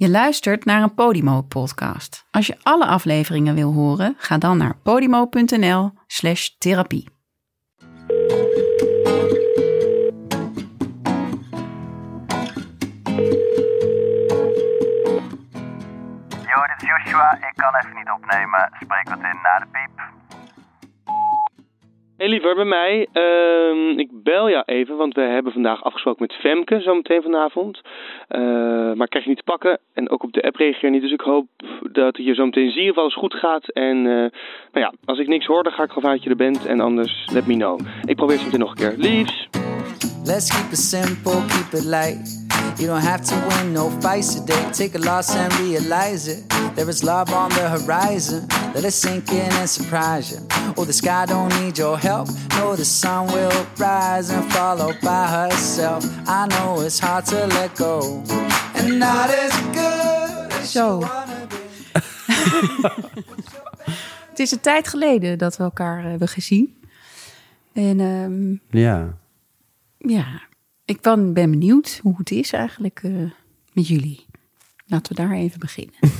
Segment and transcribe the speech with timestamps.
[0.00, 2.26] Je luistert naar een Podimo-podcast.
[2.30, 7.08] Als je alle afleveringen wil horen, ga dan naar podimo.nl slash therapie.
[16.46, 17.34] Yo, dit is Joshua.
[17.34, 18.70] Ik kan even niet opnemen.
[18.80, 20.17] Spreek wat in na de piep.
[22.18, 23.08] Hey liever, bij mij.
[23.12, 27.80] Ehm, ik bel jou even, want we hebben vandaag afgesproken met Femke, zometeen vanavond.
[28.28, 31.02] Eh, maar ik krijg je niet te pakken en ook op de app reageer niet.
[31.02, 31.46] Dus ik hoop
[31.92, 33.68] dat je zometeen zie of alles goed gaat.
[33.68, 34.30] En eh,
[34.72, 36.66] nou ja, als ik niks hoor, dan ga ik gewoon uit je er bent.
[36.66, 37.80] En anders, let me know.
[38.04, 38.94] Ik probeer het meteen nog een keer.
[38.96, 39.48] Liefs!
[40.24, 42.47] Let's keep it simple, keep it light.
[42.78, 44.70] You don't have to win no fights today.
[44.72, 46.48] Take a loss and realize it.
[46.76, 48.46] There is love on the horizon.
[48.74, 50.46] Let it sink in and surprise you.
[50.76, 52.28] Oh, the sky don't need your help.
[52.56, 56.04] No, the sun will rise and follow by herself.
[56.28, 58.22] I know it's hard to let go.
[58.74, 61.00] And not as good as Zo.
[61.00, 61.56] you wanna be.
[64.30, 66.76] Het is een tijd geleden dat we elkaar eh, hebben gezien.
[67.72, 69.14] En ehm, Ja.
[69.98, 70.24] ja,
[70.88, 73.30] ik ben, ben benieuwd hoe het is eigenlijk eh,
[73.72, 74.26] met jullie.
[74.86, 75.94] Laten we daar even beginnen.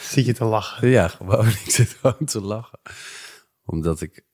[0.00, 0.88] Zit je te lachen?
[0.88, 1.46] Ja, gewoon.
[1.64, 2.78] Ik zit gewoon te lachen.
[3.64, 4.24] Omdat ik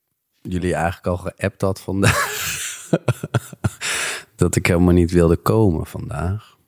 [0.43, 2.89] jullie eigenlijk al geappt had vandaag.
[4.37, 6.59] dat ik helemaal niet wilde komen vandaag.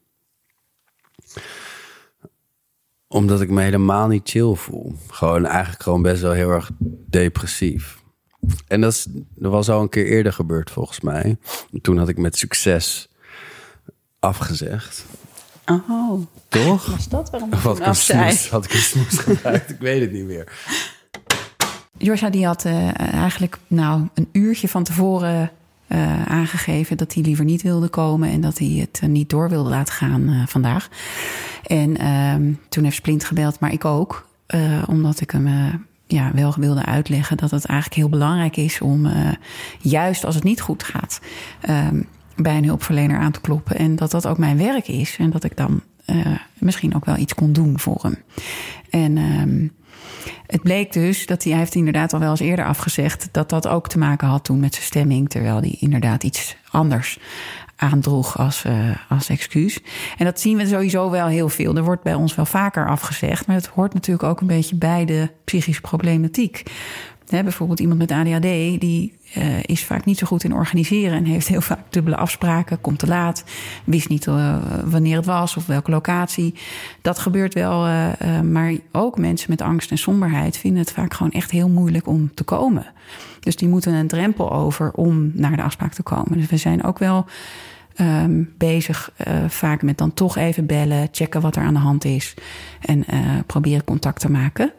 [3.09, 4.95] Omdat ik me helemaal niet chill voel.
[5.09, 6.71] Gewoon eigenlijk gewoon best wel heel erg
[7.07, 8.02] depressief.
[8.69, 11.37] En dat, is, dat was al een keer eerder gebeurd volgens mij.
[11.83, 13.09] Toen had ik met succes
[14.19, 15.05] afgezegd.
[15.67, 16.87] Oh, Toch?
[16.87, 18.31] was dat waarom Of had ik een afzei?
[18.33, 19.71] smoes, had ik een smoes gebruikt?
[19.71, 20.53] Ik weet het niet meer.
[21.99, 25.51] Joshua die had eh, eigenlijk nou, een uurtje van tevoren
[25.87, 29.49] eh, aangegeven dat hij liever niet wilde komen en dat hij het eh, niet door
[29.49, 30.89] wilde laten gaan eh, vandaag.
[31.67, 35.75] En ehm, toen heeft Splint gebeld, maar ik ook, eh, omdat ik hem eh,
[36.13, 39.29] ja, wel wilde uitleggen dat het eigenlijk heel belangrijk is om eh,
[39.81, 41.21] juist als het niet goed gaat.
[41.61, 42.03] ehm,
[42.37, 43.77] bij een hulpverlener aan te kloppen.
[43.79, 45.17] En dat dat ook mijn werk is.
[45.19, 46.17] En dat ik dan eh,
[46.59, 48.17] misschien ook wel iets kon doen voor hem.
[48.91, 49.69] En ehm,
[50.47, 53.29] het bleek dus dat hij, heeft inderdaad al wel eens eerder afgezegd...
[53.33, 55.29] dat dat ook te maken had toen met zijn stemming...
[55.29, 57.19] terwijl hij inderdaad iets anders
[57.83, 58.75] aandroeg als, eh,
[59.09, 59.81] als excuus.
[60.19, 61.77] En dat zien we sowieso wel heel veel.
[61.77, 63.47] Er wordt bij ons wel vaker afgezegd...
[63.47, 66.63] maar het hoort natuurlijk ook een beetje bij de psychische problematiek.
[67.27, 71.49] Bijvoorbeeld iemand met ADHD, die eh, is vaak niet zo goed in organiseren en heeft
[71.49, 73.45] heel vaak dubbele afspraken, komt te laat,
[73.85, 76.55] wist niet eh, wanneer het was of welke locatie.
[77.03, 77.87] Dat gebeurt wel,
[78.43, 82.35] maar ook mensen met angst en somberheid vinden het vaak gewoon echt heel moeilijk om
[82.35, 82.87] te komen.
[83.43, 86.39] Dus die moeten een drempel over om naar de afspraak te komen.
[86.39, 87.27] Dus we zijn ook wel
[87.95, 92.05] ehm, bezig eh, vaak met dan toch even bellen, checken wat er aan de hand
[92.05, 92.35] is
[92.81, 94.73] en eh, proberen contact te maken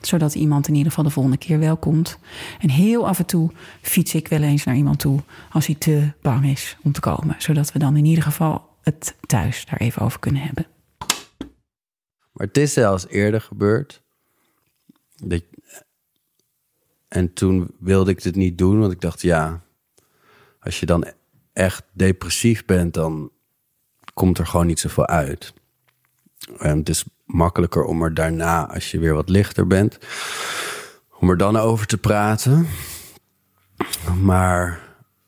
[0.00, 2.18] zodat iemand in ieder geval de volgende keer wel komt.
[2.60, 5.20] En heel af en toe fiets ik wel eens naar iemand toe
[5.50, 7.34] als hij te bang is om te komen.
[7.38, 10.66] Zodat we dan in ieder geval het thuis daar even over kunnen hebben.
[12.32, 14.02] Maar het is zelfs eerder gebeurd.
[17.08, 19.62] En toen wilde ik dit niet doen, want ik dacht, ja,
[20.60, 21.06] als je dan
[21.58, 23.30] echt depressief bent, dan
[24.14, 25.52] komt er gewoon niet zoveel uit.
[26.58, 29.98] En het is makkelijker om er daarna, als je weer wat lichter bent,
[31.18, 32.66] om er dan over te praten.
[34.20, 34.80] Maar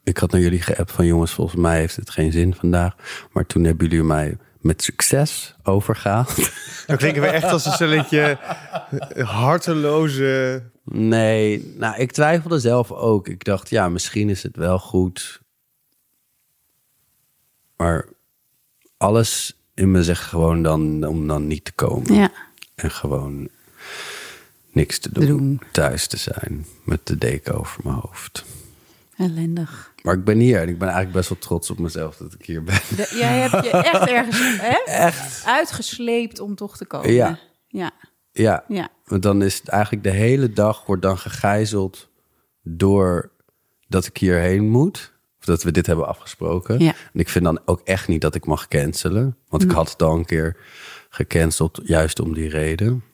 [0.02, 2.94] ik had naar jullie geappt van jongens, volgens mij heeft het geen zin vandaag.
[3.32, 6.52] Maar toen hebben jullie mij met succes overgehaald.
[6.86, 8.38] Dan klinken we echt als een stelletje
[9.16, 10.62] harteloze...
[10.84, 13.28] Nee, nou, ik twijfelde zelf ook.
[13.28, 15.40] Ik dacht, ja, misschien is het wel goed.
[17.80, 18.04] Maar
[18.96, 22.14] alles in me zegt gewoon dan om dan niet te komen.
[22.14, 22.30] Ja,
[22.74, 23.48] En gewoon
[24.72, 25.26] niks te doen.
[25.26, 25.60] Doen.
[25.72, 28.44] Thuis te zijn met de deken over mijn hoofd.
[29.16, 29.92] ellendig.
[30.02, 32.44] Maar ik ben hier en ik ben eigenlijk best wel trots op mezelf dat ik
[32.46, 32.80] hier ben.
[32.96, 35.10] De- jij hebt je echt ergens hè?
[35.50, 37.12] uitgesleept om toch te komen.
[37.12, 37.38] Ja.
[37.68, 37.90] Ja,
[38.32, 38.88] Ja, ja.
[39.04, 42.08] want dan is het eigenlijk de hele dag wordt dan gegijzeld
[42.62, 43.30] door
[43.88, 45.12] dat ik hierheen moet.
[45.40, 46.78] Of dat we dit hebben afgesproken.
[46.78, 46.94] Ja.
[47.12, 49.36] En ik vind dan ook echt niet dat ik mag cancelen.
[49.48, 50.56] Want ik had het al een keer
[51.10, 53.04] gecanceld, juist om die reden.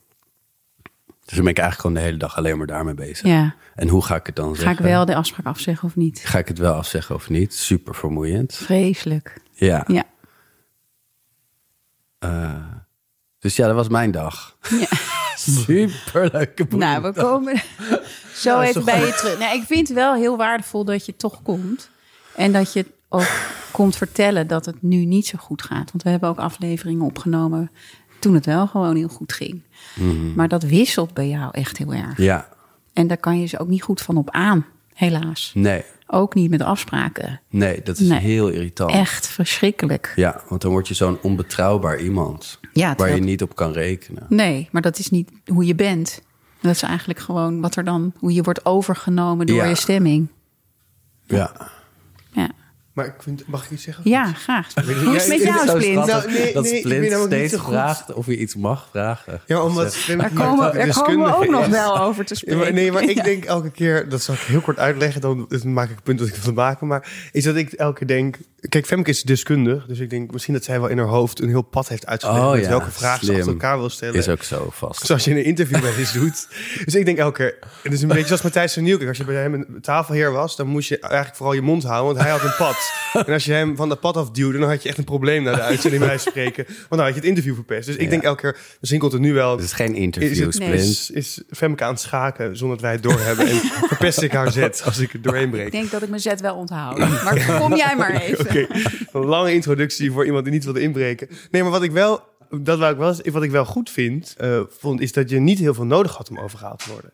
[1.25, 3.26] Dus dan ben ik eigenlijk gewoon de hele dag alleen maar daarmee bezig.
[3.26, 3.55] ja.
[3.75, 4.84] En hoe ga ik het dan Ga zeggen?
[4.84, 6.20] ik wel de afspraak afzeggen of niet?
[6.25, 7.55] Ga ik het wel afzeggen of niet?
[7.55, 8.55] Super vermoeiend.
[8.55, 9.40] Vreselijk.
[9.52, 9.84] Ja.
[9.87, 10.05] Ja.
[13.38, 14.56] Dus ja, dat was mijn dag.
[14.70, 14.87] ja.
[15.37, 17.62] Super leuke Nou, we komen
[18.34, 19.38] zo even bij je terug.
[19.38, 21.90] Nou, ik vind het wel heel waardevol dat je toch komt.
[22.37, 23.29] En dat je ook
[23.73, 25.91] komt vertellen dat het nu niet zo goed gaat.
[25.93, 27.71] Want we hebben ook afleveringen opgenomen
[28.19, 29.62] toen het wel gewoon heel goed ging.
[30.35, 32.19] Maar dat wisselt bij jou echt heel erg.
[32.19, 32.49] Ja,
[32.93, 35.50] En daar kan je ze ook niet goed van op aan, helaas.
[35.55, 37.41] nee, Ook niet met afspraken.
[37.49, 38.19] nee, dat is Nee.
[38.21, 38.91] heel irritant.
[38.93, 40.12] Echt verschrikkelijk.
[40.17, 42.61] Ja, want dan word je zo'n onbetrouwbaar iemand.
[42.73, 44.27] Ja, waar je niet op kan rekenen.
[44.29, 46.23] Nee, maar dat is niet hoe je bent.
[46.61, 49.65] Dat is eigenlijk gewoon wat er dan, hoe je wordt overgenomen door Ja.
[49.65, 50.29] je stemming.
[51.25, 51.53] Ja.
[52.96, 54.10] Maar ik vind, mag ik iets zeggen?
[54.10, 54.75] ja graag.
[54.75, 56.06] Hoe is het met jou, Splint?
[56.06, 59.40] Nou, nee, dat nee, Splint steeds vraagt of je iets mag vragen.
[59.46, 62.40] Ja, omdat Zeg, Sven Daar komen, daar komen we ook nog wel over te Ja,
[62.40, 62.58] spreken.
[62.58, 65.88] maar, nee, maar ik denk elke keer, dat zal ik heel kort uitleggen, dan maak
[65.88, 66.87] ik het punt dat ik wil maken.
[66.87, 68.37] Maar is dat ik elke keer denk,
[68.69, 71.49] kijk, Femke is deskundig, dus ik denk misschien dat zij wel in haar hoofd een
[71.49, 74.14] heel pad heeft uitgelegd Oh met ja, welke vragen ze achter elkaar wil stellen.
[74.14, 75.06] Is ook zo vast.
[75.06, 76.49] Zoals je in een interview bij eens doet.
[76.84, 79.08] Dus ik denk elke keer, het is een beetje zoals Matthijs van Nieuwkerk.
[79.08, 82.06] Als je bij hem een tafelheer was, dan moest je eigenlijk vooral je mond houden,
[82.14, 82.86] want hij had een pad.
[83.27, 85.55] En als je hem van dat pad afduwde, dan had je echt een probleem naar
[85.55, 86.65] de uitzending bij spreken.
[86.67, 87.87] Want dan had je het interview verpest.
[87.87, 88.09] Dus ik Ja.
[88.11, 89.50] denk elke keer, misschien komt het nu wel...
[89.50, 90.73] Het is geen Is, interview, het, Splint.
[90.75, 93.47] is, is Femke aan het schaken zonder dat wij het doorhebben?
[93.47, 93.56] En
[93.93, 95.73] verpest ik haar zet als ik het doorheen Ik breek?
[95.73, 96.99] denk dat ik mijn zet wel onthoud.
[96.99, 98.41] Maar kom jij maar even.
[98.47, 98.67] Oké,
[99.12, 101.29] een lange introductie voor iemand die niet wilde inbreken.
[101.50, 102.21] Nee, maar wat ik wel,
[102.61, 105.59] dat wou ik wel, wat ik wel goed vind, eh, vond, is dat je niet
[105.59, 107.12] heel veel nodig had om overgehaald te worden.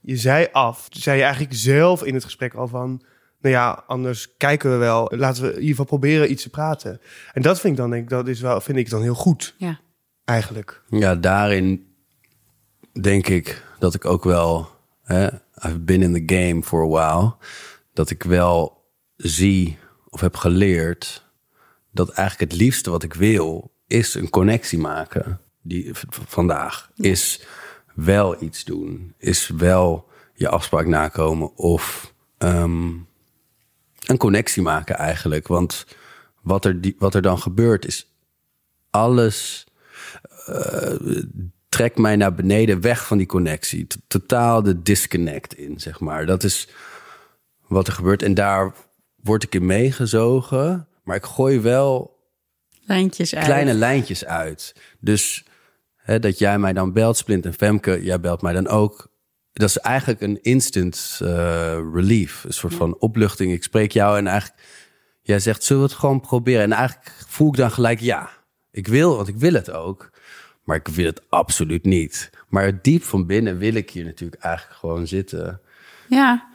[0.00, 3.02] Je zei af, zei je eigenlijk zelf in het gesprek al van,
[3.44, 5.12] nou ja, anders kijken we wel.
[5.16, 7.00] Laten we in ieder geval proberen iets te praten.
[7.32, 9.54] En dat vind ik dan, denk ik, dat is wel, vind ik dan heel goed,
[9.58, 9.80] Ja.
[10.24, 10.82] eigenlijk.
[10.88, 11.86] Ja, daarin
[13.00, 14.68] denk ik dat ik ook wel...
[15.02, 15.26] Hè,
[15.66, 17.34] I've been in the game for a while.
[17.92, 18.84] Dat ik wel
[19.16, 21.26] zie of heb geleerd...
[21.92, 23.72] dat eigenlijk het liefste wat ik wil...
[23.86, 25.40] is een connectie maken.
[25.62, 27.46] Die vandaag is
[27.94, 29.14] wel iets doen.
[29.18, 32.14] Is wel je afspraak nakomen of...
[32.38, 32.90] ehm,
[34.06, 35.46] een connectie maken eigenlijk.
[35.48, 35.86] Want
[36.42, 38.12] wat er, die, wat er dan gebeurt is
[38.90, 39.66] alles
[40.46, 40.94] eh,
[41.68, 43.86] trekt mij naar beneden weg van die connectie.
[43.86, 46.26] T- Totaal de disconnect in, zeg maar.
[46.26, 46.68] Dat is
[47.66, 48.22] wat er gebeurt.
[48.22, 48.74] En daar
[49.22, 50.88] word ik in meegezogen.
[51.04, 52.18] Maar ik gooi wel
[52.80, 53.44] Lijntjes uit.
[53.44, 54.74] kleine lijntjes uit.
[55.00, 55.44] Dus
[55.96, 59.12] hè, dat jij mij dan belt, Splint en Femke, jij belt mij dan ook.
[59.54, 62.44] Dat is eigenlijk een instant eh, relief.
[62.44, 63.52] Een soort van opluchting.
[63.52, 64.62] Ik spreek jou en eigenlijk...
[65.22, 66.62] Jij zegt, zullen we het gewoon proberen?
[66.62, 68.30] En eigenlijk voel ik dan gelijk, ja.
[68.70, 70.10] Ik wil, want ik wil het ook.
[70.64, 72.30] Maar ik wil het absoluut niet.
[72.48, 75.60] Maar diep van binnen wil ik hier natuurlijk eigenlijk gewoon zitten.
[76.08, 76.48] Ja,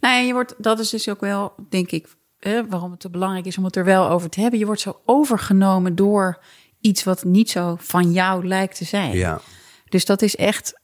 [0.00, 2.06] nou ja, je wordt, dat is dus ook wel, denk ik,
[2.38, 4.58] hè, waarom het zo belangrijk is om het er wel over te hebben.
[4.58, 6.42] Je wordt zo overgenomen door
[6.80, 9.16] iets wat niet zo van jou lijkt te zijn.
[9.16, 9.40] Ja,
[9.88, 10.80] Dus dat is echt,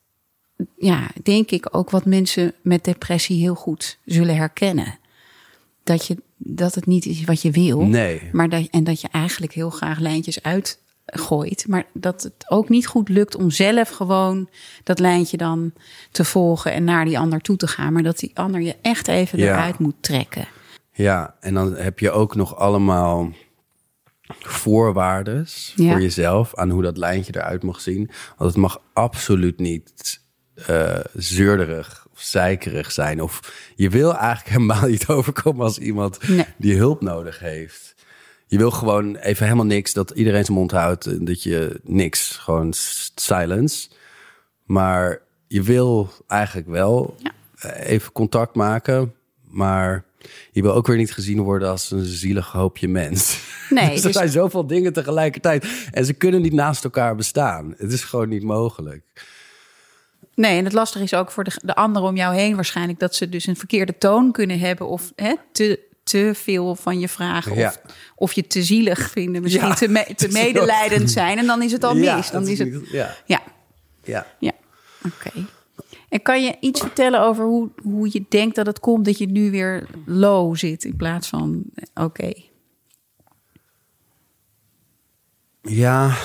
[0.79, 4.99] ja, denk ik ook wat mensen met depressie heel goed zullen herkennen.
[5.85, 7.81] Dat, je, dat het niet is wat je wil.
[7.87, 8.29] nee.
[8.33, 11.65] Maar dat, en dat je eigenlijk heel graag lijntjes uitgooit.
[11.69, 14.49] Maar dat het ook niet goed lukt om zelf gewoon
[14.85, 15.73] dat lijntje dan
[16.11, 17.93] te volgen en naar die ander toe te gaan.
[17.93, 19.45] Maar dat die ander je echt even Ja.
[19.55, 20.49] eruit moet trekken.
[20.93, 23.33] Ja, en dan heb je ook nog allemaal
[24.39, 25.91] voorwaardes Ja.
[25.91, 28.11] voor jezelf aan hoe dat lijntje eruit mag zien.
[28.37, 30.20] Want het mag absoluut niet
[30.67, 33.23] eh zeurderig of zeikerig zijn.
[33.23, 33.41] Of
[33.77, 36.45] je wil eigenlijk helemaal niet overkomen als iemand Nee.
[36.57, 37.95] die hulp nodig heeft.
[38.47, 42.37] Je wil gewoon even helemaal niks, dat iedereen zijn mond houdt en dat je niks,
[42.37, 42.73] gewoon
[43.15, 43.89] silence.
[44.65, 47.17] Maar je wil eigenlijk wel
[47.59, 49.15] eh, even contact maken,
[49.49, 50.05] maar
[50.53, 53.39] je wil ook weer niet gezien worden als een zielig hoopje mens.
[53.71, 57.75] Nee, dus er dus- zijn zoveel dingen tegelijkertijd en ze kunnen niet naast elkaar bestaan.
[57.77, 59.03] Het is gewoon niet mogelijk.
[60.41, 63.15] Nee, en het lastige is ook voor de, de anderen om jou heen waarschijnlijk dat
[63.15, 67.55] ze dus een verkeerde toon kunnen hebben of hè, te, te veel van je vragen.
[67.57, 67.69] Ja.
[67.69, 67.81] Of,
[68.15, 71.39] of je te zielig vinden, misschien Ja, te, me- te medelijdend zijn.
[71.39, 72.31] En dan is het al Ja, mis.
[72.31, 73.43] Dan is het, ja, ja.
[74.39, 74.53] Ja,
[75.07, 75.31] oké.
[76.09, 79.27] En kan je iets vertellen over hoe, hoe je denkt dat het komt dat je
[79.27, 82.33] nu weer low zit in plaats van eh, oké?
[85.63, 86.17] Ja.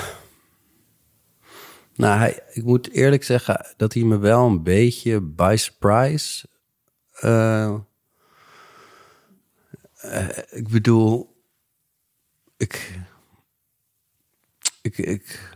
[1.96, 6.48] Nou, hij, ik moet eerlijk zeggen dat hij me wel een beetje by surprise.
[7.20, 7.74] eh,
[9.96, 11.36] eh, ik bedoel,
[12.58, 13.00] ik,
[14.82, 15.50] ik, ik,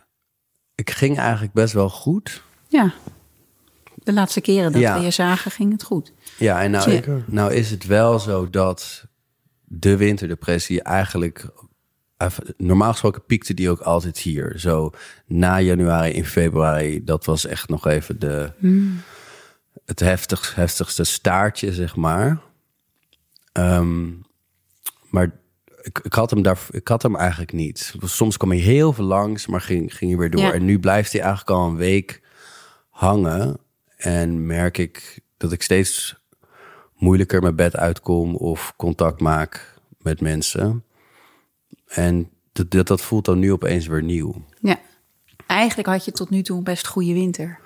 [0.75, 2.43] ik ging eigenlijk best wel goed.
[2.67, 2.93] Ja.
[3.95, 4.97] De laatste keren dat Ja.
[4.97, 6.13] we je zagen ging het goed.
[6.37, 7.23] Ja, en nou, Zeker.
[7.27, 9.05] nou is het wel zo dat
[9.63, 11.45] de winterdepressie eigenlijk...
[12.19, 14.53] eh, Normaal gesproken piekte die ook altijd hier.
[14.57, 14.91] Zo
[15.25, 18.51] na januari, in februari, dat was echt nog even de,
[19.85, 22.41] het heftig, heftigste staartje, zeg maar.
[23.51, 24.07] Ehm,
[25.09, 25.31] maar
[25.81, 27.93] ik, ik, had hem daar, ik had hem eigenlijk niet.
[28.03, 30.41] Soms kwam hij heel veel langs, maar ging, ging hij weer door.
[30.41, 30.53] Ja.
[30.53, 32.21] En nu blijft hij eigenlijk al een week
[32.89, 33.57] hangen.
[33.97, 36.15] En merk ik dat ik steeds
[36.95, 40.83] moeilijker mijn bed uitkom of contact maak met mensen.
[41.89, 44.45] En dat, dat, dat voelt dan nu opeens weer nieuw.
[44.61, 44.79] Ja.
[45.47, 47.59] Eigenlijk had je tot nu toe een best goede winter.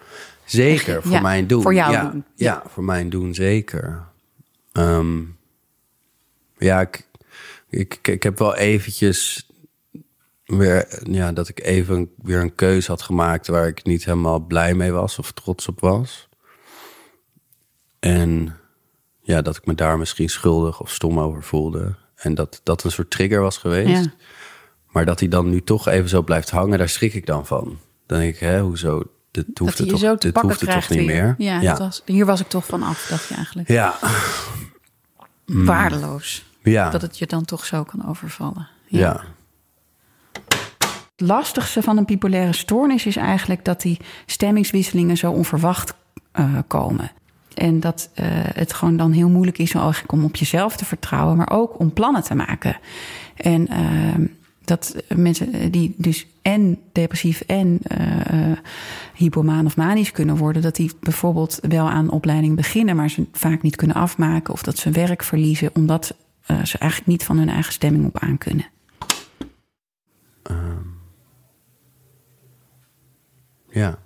[0.46, 1.62] Zeker, voor Ja, mijn doen.
[1.62, 2.24] voor jou ja, doen.
[2.36, 4.08] Ja, voor mijn doen zeker.
[4.72, 5.22] Ehm,
[6.58, 7.08] ja, ik,
[7.70, 9.48] ik, ik, ik heb wel eventjes
[10.46, 14.74] weer, ja, dat ik even weer een keuze had gemaakt waar ik niet helemaal blij
[14.74, 16.28] mee was of trots op was.
[18.00, 18.56] En
[19.22, 21.96] ja, dat ik me daar misschien schuldig of stom over voelde.
[22.24, 24.04] En dat dat een soort trigger was geweest.
[24.04, 24.12] Ja.
[24.88, 27.78] Maar dat hij dan nu toch even zo blijft hangen, daar schrik ik dan van.
[28.06, 29.04] Dan denk ik, hè, hoezo?
[29.32, 31.08] Dit hoeft dat het toch, zo dit hoeft het toch krijgt niet weer.
[31.08, 31.36] meer?
[31.38, 31.70] Ja, ja.
[31.70, 33.68] Dat was, hier was ik toch van af, dacht je eigenlijk.
[33.68, 33.96] ja.
[35.46, 36.46] Waardeloos.
[36.64, 36.90] Ja.
[36.90, 38.68] Dat het je dan toch zo kan overvallen.
[38.88, 39.24] ja.
[41.16, 45.94] Het lastigste van een bipolaire stoornis is eigenlijk dat die stemmingswisselingen zo onverwacht
[46.32, 47.12] eh, komen.
[47.54, 51.38] En dat eh, het gewoon dan heel moeilijk is eigenlijk om op jezelf te vertrouwen,
[51.38, 52.78] maar ook om plannen te maken.
[53.36, 53.80] En eh,
[54.66, 58.58] dat mensen die dus en depressief en eh, eh,
[59.14, 63.62] hypomaan of manisch kunnen worden, dat die bijvoorbeeld wel aan opleiding beginnen, maar ze vaak
[63.62, 67.50] niet kunnen afmaken of dat ze werk verliezen, omdat eh, ze eigenlijk niet van hun
[67.50, 68.66] eigen stemming op aan kunnen.
[73.70, 74.00] ja.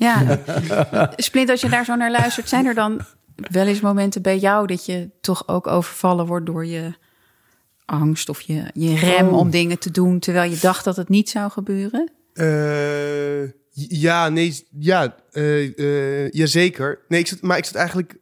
[0.00, 0.38] Ja,
[1.16, 3.00] Splint, als je daar zo naar luistert, zijn er dan
[3.34, 6.92] wel eens momenten bij jou dat je toch ook overvallen wordt door je
[7.84, 9.36] angst of je, je rem Oh.
[9.38, 12.10] om dingen te doen terwijl je dacht dat het niet zou gebeuren?
[12.34, 13.42] Eh,
[14.00, 16.98] ja, nee, ja, eh eh, jazeker.
[17.08, 18.14] Nee, ik zat, maar ik zat eigenlijk...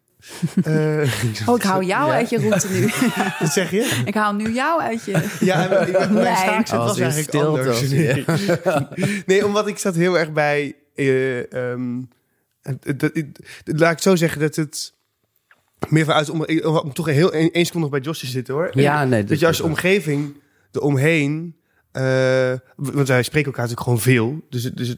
[0.65, 0.99] eh,
[1.49, 2.15] Oh, ik hou jou Ja.
[2.15, 2.91] uit je route nu.
[3.41, 4.03] Wat zeg je?
[4.05, 5.37] ik haal nu jou uit je.
[5.41, 7.67] Ja, en mijn- mijn Als was eigenlijk stilte anders.
[7.81, 8.25] was Nee.
[9.27, 10.75] nee, omdat ik zat heel erg bij...
[12.97, 14.97] dat- het- laat ik zo zeggen dat het...
[15.89, 18.71] Meer vanuit om, ik- om toch heel één seconde nog bij Jos te zitten hoor.
[18.73, 20.35] Ja, nee, Dat je als je omgeving
[20.73, 21.57] eromheen.
[21.93, 24.41] Eh want wij spreken elkaar natuurlijk gewoon veel.
[24.51, 24.95] Dus, dus,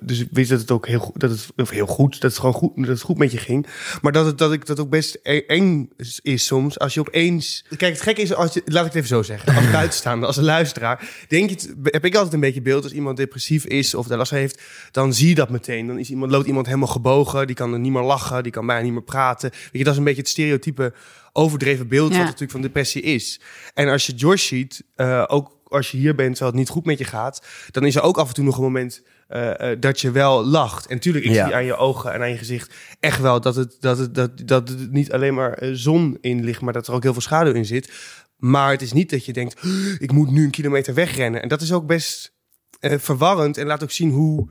[0.00, 2.40] dus ik wist dat het ook heel goed, dat het of heel goed, dat het
[2.40, 3.66] gewoon goed, dat het goed met je ging.
[4.02, 5.90] Maar dat het dat ik dat ook best e- eng
[6.22, 7.64] is, soms als je opeens.
[7.76, 10.36] Kijk, het gekke is als je, laat ik het even zo zeggen, als buitenstaander, als
[10.36, 13.94] een luisteraar, denk je, het- heb ik altijd een beetje beeld als iemand depressief is
[13.94, 15.86] of daar last van heeft, dan zie je dat meteen.
[15.86, 18.66] Dan is iemand loopt iemand helemaal gebogen, die kan er niet meer lachen, die kan
[18.66, 19.50] bijna niet meer praten.
[19.50, 20.92] Weet je, dat is een beetje het stereotype
[21.32, 22.16] overdreven beeld Ja.
[22.16, 23.40] wat natuurlijk van depressie is.
[23.74, 26.84] En als je Josh ziet, eh, ook als je hier bent terwijl het niet goed
[26.84, 29.80] met je gaat, dan is er ook af en toe nog een moment eh, eh,
[29.80, 30.86] dat je wel lacht.
[30.86, 31.44] En tuurlijk, ik Ja.
[31.46, 34.30] zie aan je ogen en aan je gezicht echt wel dat het, dat het, dat,
[34.44, 37.22] dat het niet alleen maar eh, zon in ligt, maar dat er ook heel veel
[37.22, 37.92] schaduw in zit.
[38.36, 41.42] Maar het is niet dat je denkt, "Huh, ik moet nu een kilometer wegrennen.
[41.42, 42.36] En dat is ook best
[42.80, 44.48] eh, verwarrend en laat ook zien hoe,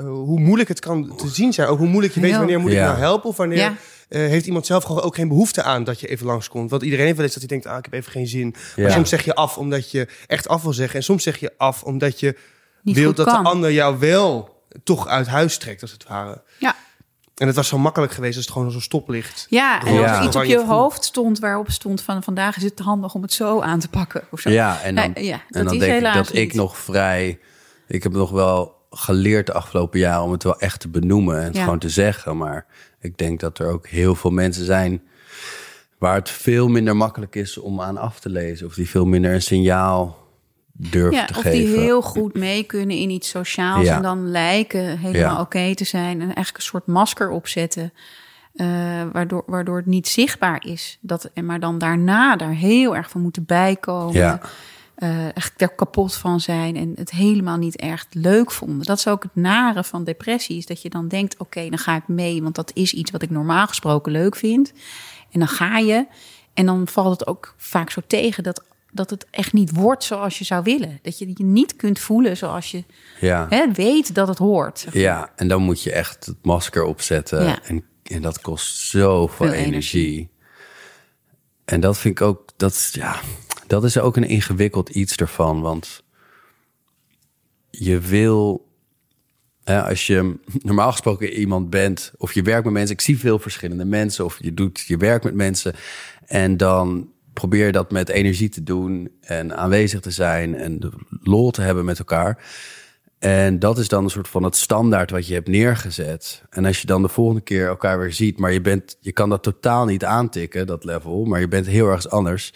[0.00, 1.68] hoe moeilijk het kan te zien zijn.
[1.68, 2.86] Ook hoe moeilijk je weet wanneer moet ik Ja.
[2.86, 3.74] nou helpen of wanneer Ja.
[4.12, 6.70] Eh, heeft iemand zelf gewoon ook geen behoefte aan dat je even langskomt.
[6.70, 8.54] Want iedereen heeft wel eens dat hij denkt, ah, ik heb even geen zin.
[8.76, 8.90] Maar Ja.
[8.92, 10.96] soms zeg je af omdat je echt af wil zeggen.
[10.96, 12.36] En soms zeg je af omdat je
[12.82, 13.42] Niet wilt dat kan.
[13.42, 16.42] de ander jou wel toch uit huis trekt, als het ware.
[16.58, 16.76] Ja.
[17.34, 19.46] En het was zo makkelijk geweest als het gewoon zo'n stoplicht.
[19.48, 20.00] Ja, en Ja.
[20.10, 23.22] als er iets op je hoofd stond waarop stond van vandaag is het handig om
[23.22, 24.22] het zo aan te pakken.
[24.30, 24.50] Of zo.
[24.50, 27.38] Ja, en dan, Nee, ja, dat en dan is denk ik dat ik nog vrij...
[27.88, 31.44] Ik heb nog wel geleerd de afgelopen jaren om het wel echt te benoemen en
[31.44, 31.62] het Ja.
[31.62, 32.36] gewoon te zeggen.
[32.36, 32.66] Maar
[33.02, 35.02] ik denk dat er ook heel veel mensen zijn
[35.98, 38.66] waar het veel minder makkelijk is om aan af te lezen.
[38.66, 40.20] Of die veel minder een signaal
[40.72, 41.58] durven Ja, te of geven.
[41.58, 43.96] die heel goed mee kunnen in iets sociaals Ja.
[43.96, 45.40] en dan lijken helemaal Ja.
[45.40, 47.92] oké te zijn en eigenlijk een soort masker opzetten,
[48.54, 48.66] eh,
[49.12, 50.98] waardoor, waardoor het niet zichtbaar is.
[51.00, 54.40] Dat, en maar dan daarna daar heel erg van moeten bijkomen, Ja.
[54.94, 58.86] Eh, echt er kapot van zijn en het helemaal niet echt leuk vonden.
[58.86, 61.96] Dat is ook het nare van depressie, is dat je dan denkt, oké, dan ga
[61.96, 64.72] ik mee, want dat is iets wat ik normaal gesproken leuk vind.
[65.30, 66.06] En dan ga je
[66.54, 70.38] en dan valt het ook vaak zo tegen dat dat het echt niet wordt zoals
[70.38, 70.98] je zou willen.
[71.02, 72.84] Dat je je niet kunt voelen zoals je
[73.20, 73.46] Ja.
[73.48, 74.78] hè, weet dat het hoort.
[74.78, 75.02] zeg maar.
[75.02, 77.44] Ja, en dan moet je echt het masker opzetten.
[77.44, 77.58] Ja.
[77.62, 79.66] En, en dat kost zoveel Veel energie.
[79.72, 80.30] energie.
[81.64, 83.20] En dat vind ik ook, dat, ja,
[83.66, 85.60] dat is ook een ingewikkeld iets ervan.
[85.60, 86.02] Want
[87.70, 88.68] je wil,
[89.64, 93.38] hè, als je normaal gesproken iemand bent, of je werkt met mensen, ik zie veel
[93.38, 95.74] verschillende mensen, of je doet je werk met mensen.
[96.26, 101.50] En dan probeer dat met energie te doen en aanwezig te zijn en de lol
[101.50, 102.44] te hebben met elkaar.
[103.22, 106.42] En dat is dan een soort van het standaard wat je hebt neergezet.
[106.50, 109.28] En als je dan de volgende keer elkaar weer ziet, maar je, bent, je kan
[109.28, 112.52] dat totaal niet aantikken, dat level, maar je bent heel ergens anders.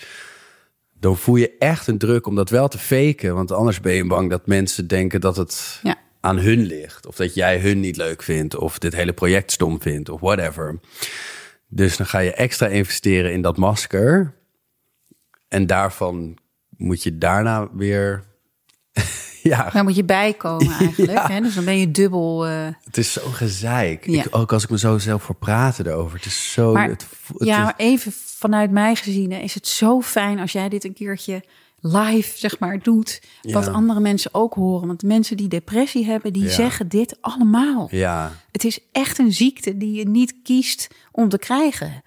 [1.00, 3.34] dan voel je echt een druk om dat wel te faken.
[3.34, 5.96] Want anders ben je bang dat mensen denken dat het Ja.
[6.20, 7.06] aan hun ligt.
[7.06, 8.56] Of dat jij hun niet leuk vindt.
[8.56, 10.08] Of dit hele project stom vindt.
[10.08, 10.80] Of whatever.
[11.68, 14.34] Dus dan ga je extra investeren in dat masker.
[15.48, 16.38] En daarvan
[16.76, 18.24] moet je daarna weer...
[19.46, 21.12] ja, Daar moet je bijkomen eigenlijk.
[21.12, 21.26] Ja.
[21.30, 21.40] Hè?
[21.40, 22.46] Dus dan ben je dubbel...
[22.46, 24.06] eh, het is zo gezeik.
[24.06, 24.24] Ja.
[24.24, 26.16] Ik, ook als ik me zo zelf voor praten erover.
[26.16, 26.72] Het is zo...
[26.72, 27.06] Maar- het,
[27.38, 30.84] ja, is- maar even vanuit mij gezien hè, is het zo fijn als jij dit
[30.84, 31.42] een keertje
[31.80, 33.22] live, zeg maar, doet.
[33.42, 33.70] Wat Ja.
[33.70, 34.86] andere mensen ook horen.
[34.86, 36.50] Want mensen die depressie hebben, die Ja.
[36.50, 37.88] zeggen dit allemaal.
[37.90, 42.02] ja, Het is echt een ziekte die je niet kiest om te krijgen.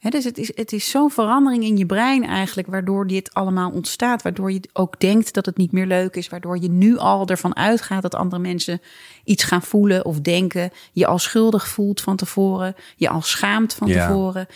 [0.00, 4.22] Dus het is, het is zo'n verandering in je brein eigenlijk, waardoor dit allemaal ontstaat.
[4.22, 6.28] Waardoor je ook denkt dat het niet meer leuk is.
[6.28, 8.80] Waardoor je nu al ervan uitgaat dat andere mensen
[9.24, 10.70] iets gaan voelen of denken.
[10.92, 12.74] Je al schuldig voelt van tevoren.
[12.96, 14.06] Je al schaamt van Ja.
[14.06, 14.46] tevoren.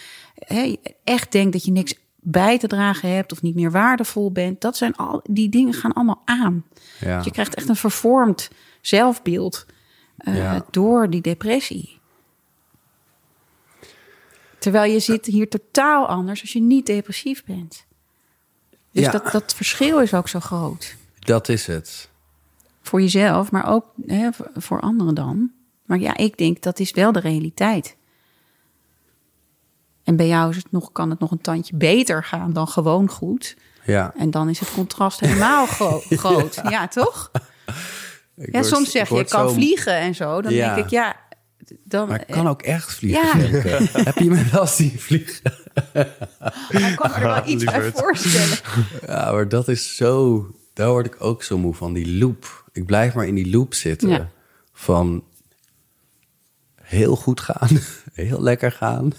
[1.04, 4.60] Echt denkt dat je niks bij te dragen hebt of niet meer waardevol bent.
[4.60, 6.64] Dat zijn al, die dingen gaan allemaal aan.
[7.00, 7.16] ja.
[7.16, 9.66] Dus je krijgt echt een vervormd zelfbeeld
[10.16, 10.64] eh, Ja.
[10.70, 12.00] door die depressie.
[14.62, 17.84] Terwijl je zit hier totaal anders als je niet depressief bent.
[18.92, 19.10] Dus Ja.
[19.10, 20.94] dat, dat verschil is ook zo groot.
[21.18, 22.10] dat is het.
[22.82, 25.50] Voor jezelf, maar ook hè, voor- anderen dan.
[25.86, 27.96] Maar ja, ik denk dat is wel de realiteit.
[30.04, 33.08] En bij jou is het nog, kan het nog een tandje beter gaan dan gewoon
[33.08, 33.56] goed.
[33.84, 34.14] Ja.
[34.16, 36.60] En dan is het contrast helemaal gro- groot.
[36.68, 37.30] Ja, toch?
[38.36, 40.42] Ik Ja, word- soms zeg je, ik kan vliegen en zo.
[40.42, 40.74] Dan Ja.
[40.74, 41.16] denk ik, ja,
[41.84, 42.08] dan...
[42.08, 43.50] Maar ik kan ook echt vliegen.
[43.52, 43.78] Ja.
[44.04, 45.40] Heb je me wel zien vliegen?
[46.70, 48.58] Ik kan me er wel iets bij voorstellen.
[49.06, 50.46] Ja, maar dat is zo...
[50.74, 52.64] Daar word ik ook zo moe van, die loop.
[52.72, 54.08] Ik blijf maar in die loop zitten.
[54.08, 54.30] Ja.
[54.72, 55.24] Van
[56.82, 57.68] heel goed gaan,
[58.12, 59.12] heel lekker gaan.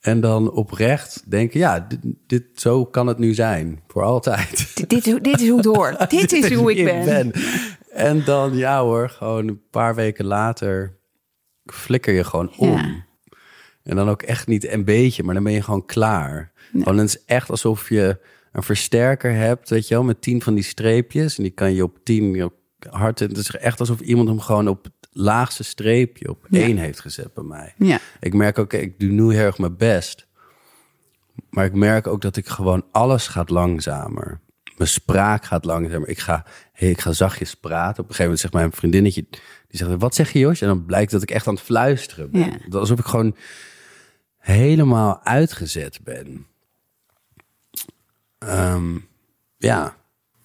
[0.00, 3.80] En dan oprecht denken, ja, dit, dit, zo kan het nu zijn.
[3.88, 4.70] Voor altijd.
[4.74, 6.10] Dit, dit, is- dit is hoe het hoort.
[6.10, 7.32] Dit is hoe ik ben.
[7.98, 10.96] En dan, ja hoor, gewoon een paar weken later
[11.64, 12.76] flikker je gewoon om.
[12.76, 13.06] Ja.
[13.82, 16.52] En dan ook echt niet een beetje, maar dan ben je gewoon klaar.
[16.72, 18.18] Gewoon, het is echt alsof je
[18.52, 21.36] een versterker hebt, weet je wel, met tien van die streepjes.
[21.36, 22.54] En die kan je op tien op
[22.90, 23.18] hard...
[23.18, 26.60] Het is echt alsof iemand hem gewoon op het laagste streepje op Ja.
[26.60, 27.74] één heeft gezet bij mij.
[27.76, 27.98] Ja.
[28.20, 30.26] Ik merk ook, ik doe nu heel erg mijn best.
[31.50, 34.40] Maar ik merk ook dat ik gewoon alles gaat langzamer.
[34.76, 36.08] Mijn spraak gaat langzamer.
[36.08, 36.44] Ik ga,
[36.78, 38.02] hey, ik ga zachtjes praten.
[38.02, 39.26] Op een gegeven moment zegt mijn vriendinnetje,
[39.68, 40.60] die zegt, wat zeg je Jos?
[40.60, 42.60] En dan blijkt dat ik echt aan het fluisteren ben.
[42.68, 42.78] Ja.
[42.78, 43.36] Alsof ik gewoon
[44.38, 46.46] helemaal uitgezet ben.
[48.38, 48.96] Ehm,
[49.56, 49.96] ja,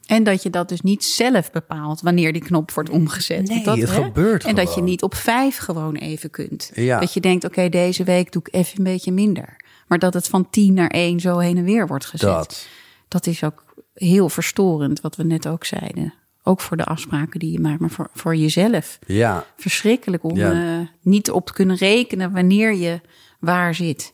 [0.06, 3.48] En dat je dat dus niet zelf bepaalt wanneer die knop wordt omgezet.
[3.48, 6.72] Nee, dat, het gebeurt En dat je niet op vijf gewoon even kunt.
[6.74, 7.00] Ja.
[7.00, 9.62] Dat je denkt, oké, deze week doe ik even een beetje minder.
[9.88, 12.30] Maar dat het van tien naar één zo heen en weer wordt gezet.
[12.30, 12.68] dat.
[13.08, 16.14] Dat is ook heel verstorend, wat we net ook zeiden.
[16.44, 19.00] Ook voor de afspraken die je maakt, maar voor, voor jezelf.
[19.08, 20.52] Ja, Verschrikkelijk om Ja.
[20.80, 23.02] eh, niet op te kunnen rekenen wanneer je
[23.40, 24.14] waar zit.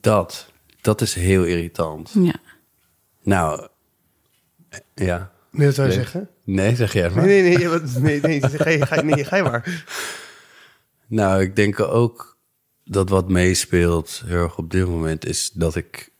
[0.00, 0.50] dat.
[0.80, 2.10] Dat is heel irritant.
[2.14, 2.34] Ja.
[3.22, 3.68] Nou,
[4.94, 5.32] ja.
[5.50, 6.02] Nee, dat zou je Nee.
[6.04, 6.28] zeggen?
[6.44, 7.24] Nee, zeg jij het maar.
[7.26, 7.80] Nee, nee, nee.
[8.00, 9.84] nee, nee, ga, je, ga, nee, ga je maar.
[11.06, 12.36] Nou, ik denk ook
[12.84, 16.10] dat wat meespeelt heel erg op dit moment is dat ik.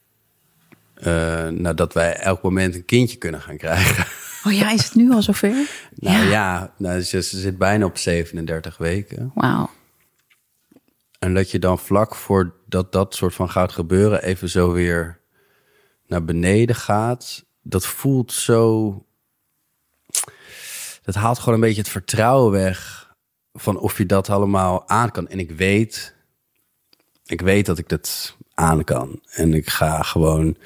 [0.95, 4.07] eh, nou, dat wij elk moment een kindje kunnen gaan krijgen.
[4.47, 5.69] Oh ja, is het nu al zover?
[5.95, 9.31] nou ja, nou, ze, ze zit bijna op 37 weken.
[9.35, 9.71] Wauw.
[11.19, 15.21] En dat je dan vlak voor dat dat soort van gaat gebeuren, even zo weer
[16.07, 17.45] naar beneden gaat.
[17.63, 19.05] Dat voelt zo.
[21.03, 23.11] Dat haalt gewoon een beetje het vertrouwen weg
[23.53, 25.29] van of je dat allemaal aan kan.
[25.29, 26.15] En ik weet,
[27.25, 29.21] ik weet dat ik dat aan kan.
[29.31, 30.57] En ik ga gewoon.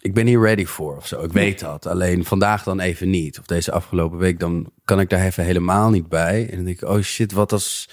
[0.00, 1.22] Ik ben hier ready voor of zo.
[1.22, 1.86] Ik weet dat.
[1.86, 3.38] Alleen vandaag dan even niet.
[3.38, 6.48] Of deze afgelopen week, dan kan ik daar even helemaal niet bij.
[6.50, 7.88] En dan denk ik, oh shit, wat als.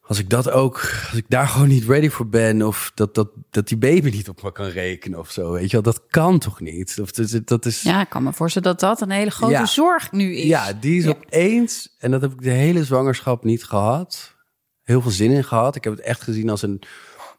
[0.00, 0.74] Als ik dat ook,
[1.08, 4.28] als ik daar gewoon niet ready voor ben, of dat, dat, dat die baby niet
[4.28, 6.98] op me kan rekenen of zo, weet je wel, dat kan toch niet?
[7.00, 9.52] Of dat, is- dat is, Ja, ik kan me voorstellen dat dat een hele grote
[9.52, 9.66] Ja.
[9.66, 10.44] zorg nu is.
[10.46, 11.10] ja, die is Ja.
[11.10, 14.34] opeens, en dat heb ik de hele zwangerschap niet gehad.
[14.82, 15.76] Heel veel zin in gehad.
[15.76, 16.82] Ik heb het echt gezien als een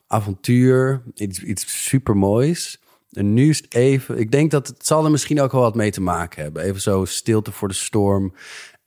[0.08, 2.81] avontuur, iets, iets super moois.
[3.12, 5.76] En nu is het even, ik denk dat het zal er misschien ook wel wat
[5.76, 6.63] mee te maken hebben.
[6.63, 8.34] Even zo stilte voor de storm.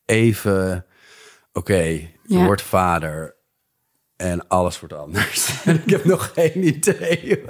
[0.04, 0.86] Even,
[1.52, 2.44] oké, je Ja.
[2.44, 3.36] wordt vader.
[4.16, 5.50] En alles wordt anders.
[5.64, 7.42] En ik heb nog geen idee.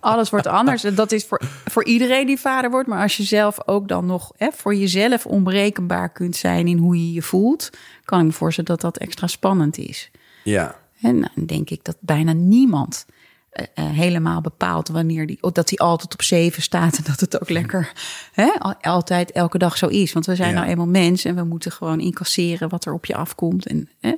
[0.00, 0.84] Alles wordt anders.
[0.84, 2.88] En dat is voor, voor iedereen die vader wordt.
[2.88, 6.96] Maar als je zelf ook dan nog hè, voor jezelf onberekenbaar kunt zijn in hoe
[6.96, 7.70] je je voelt,
[8.04, 10.10] kan ik me voorstellen dat dat extra spannend is.
[10.44, 13.06] Ja, En dan denk ik dat bijna niemand
[13.54, 17.48] eh, helemaal bepaalt wanneer die, dat hij altijd op zeven staat en dat het ook
[17.48, 17.92] lekker
[18.32, 20.12] hè, al- altijd elke dag zo is.
[20.12, 20.54] Want we zijn Ja.
[20.58, 23.66] nou eenmaal mens en we moeten gewoon incasseren wat er op je afkomt.
[23.66, 24.14] En, hè.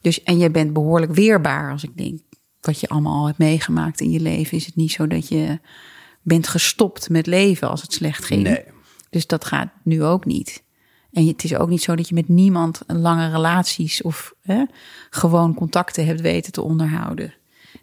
[0.00, 2.20] Dus, en je bent behoorlijk weerbaar als ik denk
[2.60, 4.56] wat je allemaal al hebt meegemaakt in je leven.
[4.56, 5.58] Is het niet zo dat je
[6.22, 8.42] bent gestopt met leven als het slecht ging.
[8.42, 8.64] Nee.
[9.10, 10.62] Dus dat gaat nu ook niet.
[11.12, 14.64] En het is ook niet zo dat je met niemand een lange relaties of hè,
[15.10, 17.34] gewoon contacten hebt weten te onderhouden.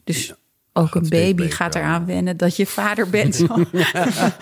[0.04, 0.34] Dus
[0.74, 3.38] ook een baby gaat eraan wennen dat je vader bent.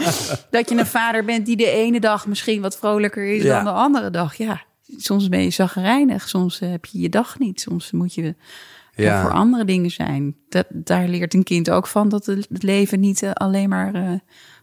[0.51, 3.55] dat je een vader bent die de ene dag misschien wat vrolijker is Ja.
[3.55, 4.35] dan de andere dag.
[4.35, 4.61] Ja,
[4.97, 8.35] soms ben je zagrijnig, soms eh, heb je je dag niet, soms moet je
[8.95, 9.21] Ja.
[9.21, 10.35] voor andere dingen zijn.
[10.49, 14.11] Dat, daar leert een kind ook van dat het leven niet eh, alleen maar eh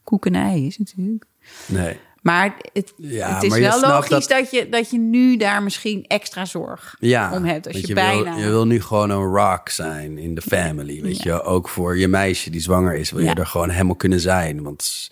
[0.04, 1.24] koek en ei is natuurlijk.
[1.66, 1.98] Nee.
[2.26, 4.50] Maar het, Ja, het is maar wel logisch dat- dat...
[4.50, 7.66] je, dat je nu daar misschien extra zorg Ja, om hebt.
[7.66, 8.34] Als je, je, bijna...
[8.34, 11.02] wil, je wil nu gewoon een rock zijn in de family.
[11.02, 11.34] Weet Ja.
[11.34, 13.28] je, ook voor je meisje die zwanger is, wil Ja.
[13.30, 14.62] je er gewoon helemaal kunnen zijn.
[14.62, 15.08] Want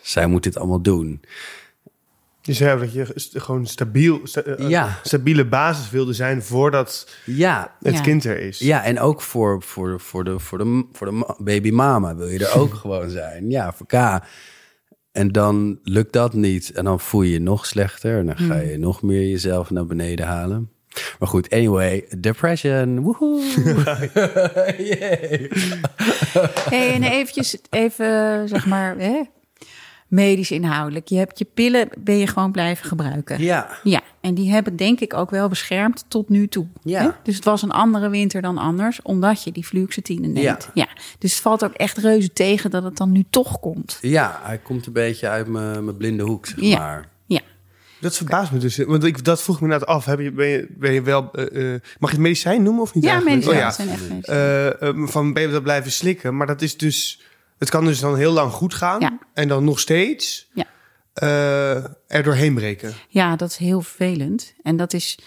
[0.00, 1.20] zij moet dit allemaal doen.
[2.44, 4.98] Je zei dat je gewoon stabiel, sta- eh, Ja.
[5.02, 8.00] stabiele basis wilde zijn voordat Ja, het Ja.
[8.00, 8.58] kind er is.
[8.58, 12.28] ja en ook voor, voor, voor, de, voor, de, voor de ma- baby mama wil
[12.28, 13.50] je er ook gewoon zijn.
[13.50, 14.20] Ja, voor K.
[15.12, 16.70] En dan lukt dat niet.
[16.70, 18.18] En dan voel je je nog slechter.
[18.18, 20.70] En dan ga je nog meer jezelf naar beneden halen.
[21.18, 23.00] Maar goed, anyway, depression.
[23.00, 23.42] Woehoe.
[24.78, 25.50] Yay.
[26.70, 29.22] Hey, en eventjes, even zeg maar, hè,
[30.12, 31.08] medisch inhoudelijk.
[31.08, 33.42] Je hebt je pillen, ben je gewoon blijven gebruiken.
[33.42, 33.68] Ja.
[33.82, 36.66] Ja, en die hebben denk ik ook wel beschermd tot nu toe.
[36.82, 37.02] Ja.
[37.02, 37.08] Hè?
[37.22, 40.44] Dus het was een andere winter dan anders, omdat je die fluoxetine neemt.
[40.44, 40.58] Ja.
[40.74, 40.88] ja.
[41.18, 43.98] Dus het valt ook echt reuze tegen dat het dan nu toch komt.
[44.00, 46.78] Ja, hij komt een beetje uit mijn mijn blinde hoek, zeg Ja.
[46.78, 47.08] maar.
[47.26, 47.40] Ja.
[48.00, 48.76] Dat verbaast me dus.
[48.76, 50.04] Want ik, dat vroeg me net af.
[50.04, 51.28] Heb je, ben, je, ben je wel...
[51.32, 53.44] eh, eh, mag je het medicijn noemen of niet Ja, eigenlijk?
[53.44, 54.80] medicijnen Oh, zijn echt medicijnen.
[54.80, 56.36] Eh, eh, van ben je dat blijven slikken?
[56.36, 57.20] Maar dat is dus...
[57.62, 59.00] Het kan dus dan heel lang goed gaan.
[59.00, 59.18] Ja.
[59.34, 60.64] En dan nog steeds Ja.
[61.12, 62.94] eh, er doorheen breken.
[63.08, 64.54] Ja, dat is heel vervelend.
[64.62, 65.18] En dat is,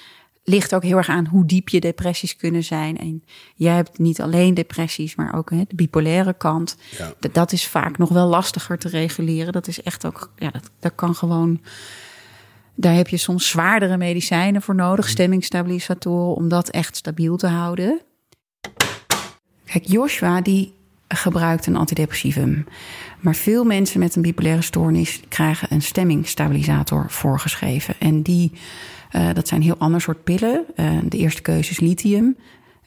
[0.43, 2.98] ligt ook heel erg aan hoe diep je depressies kunnen zijn.
[2.98, 3.24] En
[3.56, 6.78] jij hebt niet alleen depressies, maar ook hè, de bipolaire kant.
[6.98, 7.13] Ja.
[7.19, 9.54] Dat, dat is vaak nog wel lastiger te reguleren.
[9.54, 11.62] Dat is echt ook, ja, dat, dat kan gewoon.
[12.76, 18.02] Daar heb je soms zwaardere medicijnen voor nodig, stemmingstabilisatoren, om dat echt stabiel te houden.
[19.65, 20.75] Kijk, Joshua die
[21.08, 22.65] gebruikt een antidepressivum.
[23.20, 27.96] Maar veel mensen met een bipolaire stoornis krijgen een stemmingstabilisator voorgeschreven.
[28.00, 28.52] En die,
[29.10, 30.65] eh, dat zijn heel ander soort pillen.
[30.76, 32.38] Eh, de eerste keuze is lithium.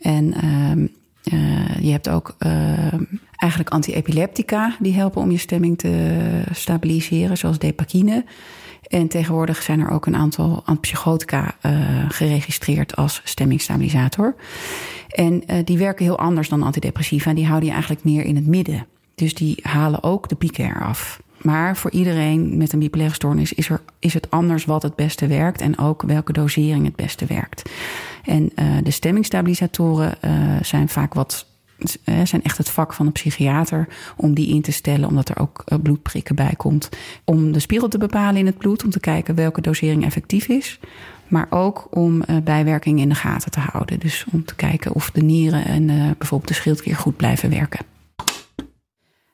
[0.01, 0.87] En ehm,
[1.23, 2.37] eh, je hebt ook
[3.37, 6.21] eigenlijk antiepileptica die helpen om je stemming te
[6.53, 8.25] stabiliseren, zoals depakine.
[8.83, 11.55] En tegenwoordig zijn er ook een aantal antipsychotica
[12.09, 14.35] geregistreerd als stemmingstabilisator.
[15.09, 17.35] En eh, die werken heel anders dan antidepressiva.
[17.35, 18.87] Die houden je eigenlijk meer in het midden.
[19.15, 21.21] Dus die halen ook de pieken eraf.
[21.43, 25.27] Maar voor iedereen met een bipolaire stoornis is, er, is het anders wat het beste
[25.27, 25.61] werkt.
[25.61, 27.71] En ook welke dosering het beste werkt.
[28.25, 31.47] En eh, de stemmingstabilisatoren eh, zijn vaak wat.
[32.25, 35.65] zijn echt het vak van een psychiater om die in te stellen, omdat er ook
[35.83, 36.89] bloedprikken bij komt.
[37.25, 40.79] Om de spiegel te bepalen in het bloed, om te kijken welke dosering effectief is.
[41.29, 43.99] Maar ook om eh, bijwerkingen in de gaten te houden.
[44.01, 47.87] Dus om te kijken of de nieren en eh, bijvoorbeeld de schildklier goed blijven werken.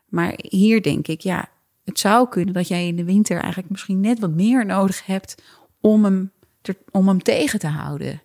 [0.08, 1.48] Maar hier denk ik, ja,
[1.84, 5.34] het zou kunnen dat jij in de winter eigenlijk misschien net wat meer nodig hebt
[5.80, 6.30] om hem,
[6.62, 8.22] te- om hem tegen te houden.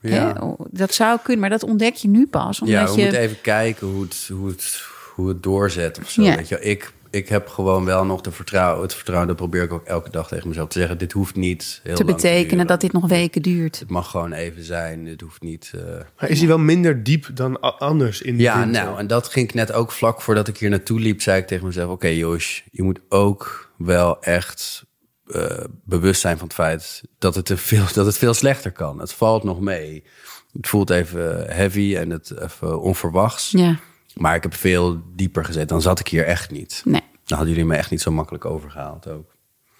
[0.00, 0.54] Ja.
[0.70, 2.60] Dat zou kunnen, maar dat ontdek je nu pas.
[2.60, 4.82] Omdat Ja, we je, moeten even kijken hoe het, hoe het,
[5.14, 6.22] hoe het doorzet of zo.
[6.22, 6.36] Ja.
[6.36, 9.72] Weet je, ik, ik heb gewoon wel nog de vertrouwen, het vertrouwen, dat probeer ik
[9.72, 10.98] ook elke dag tegen mezelf te zeggen.
[10.98, 12.66] Dit hoeft niet heel te lang betekenen duren.
[12.66, 13.78] dat dit nog weken duurt.
[13.78, 15.06] Het mag gewoon even zijn.
[15.06, 15.72] Het hoeft niet.
[15.74, 15.80] eh,
[16.20, 18.82] Maar is hij wel minder diep dan anders in de Ja, winter?
[18.84, 21.46] nou, en dat ging ik net ook vlak voordat ik hier naartoe liep, zei ik
[21.46, 24.84] tegen mezelf: Oké, Josh, je moet ook wel echt
[25.26, 29.00] eh, bewust zijn van het feit dat het, te veel, dat het veel slechter kan.
[29.00, 30.04] Het valt nog mee.
[30.52, 33.50] Het voelt even heavy en het even onverwachts.
[33.50, 33.78] Ja,
[34.16, 35.68] Maar ik heb veel dieper gezet.
[35.68, 36.82] Dan zat ik hier echt niet.
[36.84, 37.02] nee.
[37.24, 39.34] Dan hadden jullie me echt niet zo makkelijk overgehaald ook.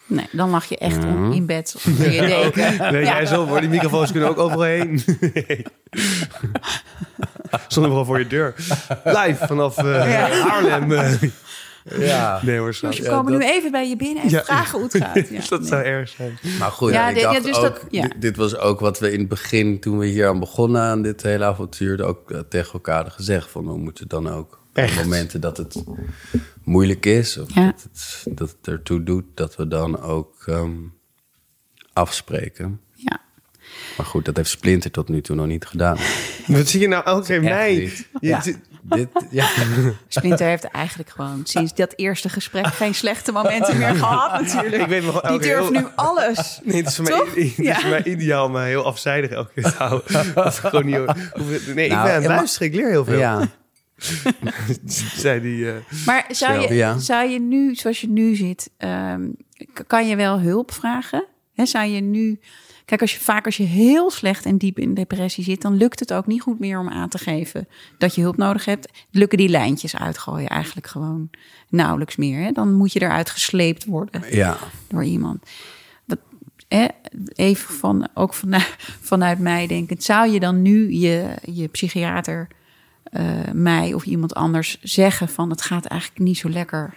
[0.06, 2.92] Nee, dan lag je echt in bed onder je deken.
[2.92, 3.60] Nee, jij zo hoor.
[3.60, 5.02] Die microfoons kunnen ook overal heen.
[7.68, 8.54] Stonden we al voor je deur.
[9.04, 10.92] Live vanaf eh, Haarlem.
[10.92, 11.12] eh.
[11.98, 12.40] Ja.
[12.44, 12.76] nee hoor.
[12.80, 14.44] Dus we komen nu even bij je binnen en Ja.
[14.44, 15.14] vragen hoe het gaat.
[15.30, 15.68] Ja, dat nee.
[15.68, 16.38] zou erg zijn.
[16.58, 18.02] Maar goed, Ja, ik dacht dus ook, dat- ja.
[18.02, 21.02] dit, dit was ook wat we in het begin, toen we hier aan begonnen aan
[21.02, 23.50] dit hele avontuur, ook eh, tegen elkaar hadden gezegd.
[23.50, 24.96] Van we moeten dan ook Echt?
[24.98, 25.84] op momenten dat het
[26.64, 27.64] moeilijk is, of Ja.
[27.66, 30.72] dat, het, dat het ertoe doet, dat we dan ook ehm,
[31.92, 32.80] afspreken.
[33.96, 35.96] Maar goed, dat heeft Splinter tot nu toe nog niet gedaan.
[36.46, 37.92] Wat zie je nou elke keer mij?
[38.20, 38.42] Ja.
[38.88, 39.46] Dit, ja.
[40.08, 44.82] Splinter heeft eigenlijk gewoon sinds dat eerste gesprek geen slechte momenten meer gehad natuurlijk.
[44.82, 46.60] Ik weet nog Die durft heel- nu alles.
[46.64, 47.28] Nee, het is voor mij, Toch?
[47.28, 47.80] het is Ja.
[47.80, 50.34] voor mij ideaal, maar heel afzijdig elke keer te houden.
[50.34, 50.94] Dat is gewoon niet,
[51.74, 52.68] nee, ik Nou, ben aan het luisteren.
[52.68, 53.18] Ik leer heel veel.
[53.18, 53.48] ja.
[55.16, 55.70] Zei die...
[55.70, 55.74] eh,
[56.06, 56.98] Maar zou je, Ja.
[56.98, 59.20] zou je nu, zoals je nu zit, ehm,
[59.86, 61.24] kan je wel hulp vragen?
[61.54, 62.40] Hè, zou je nu...
[62.86, 66.00] Kijk, als je vaak als je heel slecht en diep in depressie zit, dan lukt
[66.00, 67.68] het ook niet goed meer om aan te geven
[67.98, 68.88] dat je hulp nodig hebt.
[69.10, 71.30] Lukken die lijntjes uitgooien eigenlijk gewoon
[71.68, 72.40] nauwelijks meer.
[72.40, 72.52] Hè?
[72.52, 74.58] Dan moet je eruit gesleept worden ja.
[74.88, 75.50] door iemand.
[76.04, 76.18] Dat,
[76.68, 76.86] hè,
[77.34, 82.48] even van, ook vanuit, vanuit mij denkend, zou je dan nu je, je psychiater,
[83.02, 86.94] eh, mij of iemand anders zeggen van het gaat eigenlijk niet zo lekker?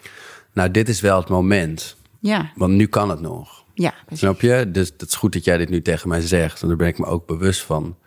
[0.53, 1.95] Nou, dit is wel het moment.
[2.19, 3.58] Ja, Want nu kan het nog.
[3.79, 4.19] Ja, precies.
[4.19, 4.71] Snap je?
[4.71, 6.59] Dus het is goed dat jij dit nu tegen mij zegt.
[6.59, 7.97] Want daar ben ik me ook bewust van.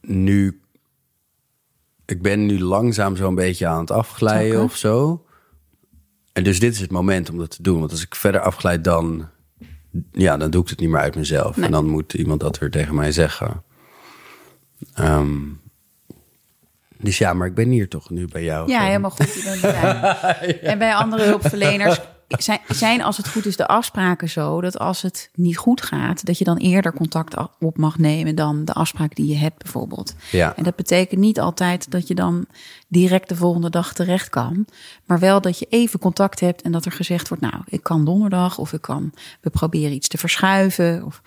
[0.00, 0.60] Nu...
[2.06, 4.64] Ik ben nu langzaam zo'n beetje aan het afglijden Zakken.
[4.64, 5.26] of zo.
[6.32, 7.78] En dus dit is het moment om dat te doen.
[7.78, 9.28] Want als ik verder afglijd, dan...
[10.12, 11.56] Ja, dan doe ik het niet meer uit mezelf.
[11.56, 11.64] Nee.
[11.66, 13.62] En dan moet iemand dat weer tegen mij zeggen.
[14.94, 15.38] Ehm,
[16.98, 18.68] dus ja, maar ik ben hier toch nu bij jou.
[18.68, 18.86] Ja, Gewoon.
[18.88, 19.34] helemaal goed.
[19.34, 20.60] Je bent erbij.
[20.60, 22.00] En bij andere hulpverleners
[22.38, 26.26] zijn, zijn als het goed is de afspraken zo dat als het niet goed gaat,
[26.26, 30.14] dat je dan eerder contact op mag nemen dan de afspraak die je hebt bijvoorbeeld.
[30.30, 30.56] Ja.
[30.56, 32.46] En dat betekent niet altijd dat je dan
[32.88, 34.66] direct de volgende dag terecht kan,
[35.04, 38.04] maar wel dat je even contact hebt en dat er gezegd wordt, nou, ik kan
[38.04, 41.02] donderdag of ik kan, we proberen iets te verschuiven.
[41.04, 41.22] Of,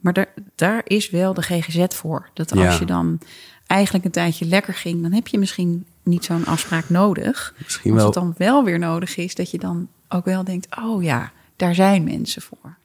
[0.00, 2.30] maar daar, daar is wel de GGZ voor.
[2.34, 2.76] Dat als Ja.
[2.78, 3.18] je dan
[3.66, 7.54] eigenlijk een tijdje lekker ging, dan heb je misschien niet zo'n afspraak nodig.
[7.64, 8.10] Misschien Als wel.
[8.10, 11.74] het dan wel weer nodig is, dat je dan ook wel denkt, oh ja, daar
[11.74, 12.76] zijn mensen voor.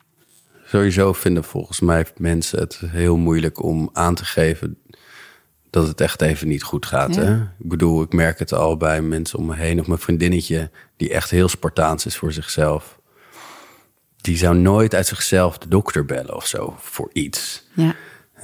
[0.66, 4.78] Sowieso vinden volgens mij mensen het heel moeilijk om aan te geven
[5.70, 7.16] dat het echt even niet goed gaat.
[7.16, 7.22] Ja.
[7.22, 7.34] Hè?
[7.42, 11.10] Ik bedoel, ik merk het al bij mensen om me heen of mijn vriendinnetje die
[11.10, 13.00] echt heel Spartaans is voor zichzelf.
[14.22, 17.68] Die zou nooit uit zichzelf de dokter bellen of zo voor iets.
[17.74, 17.96] Ja,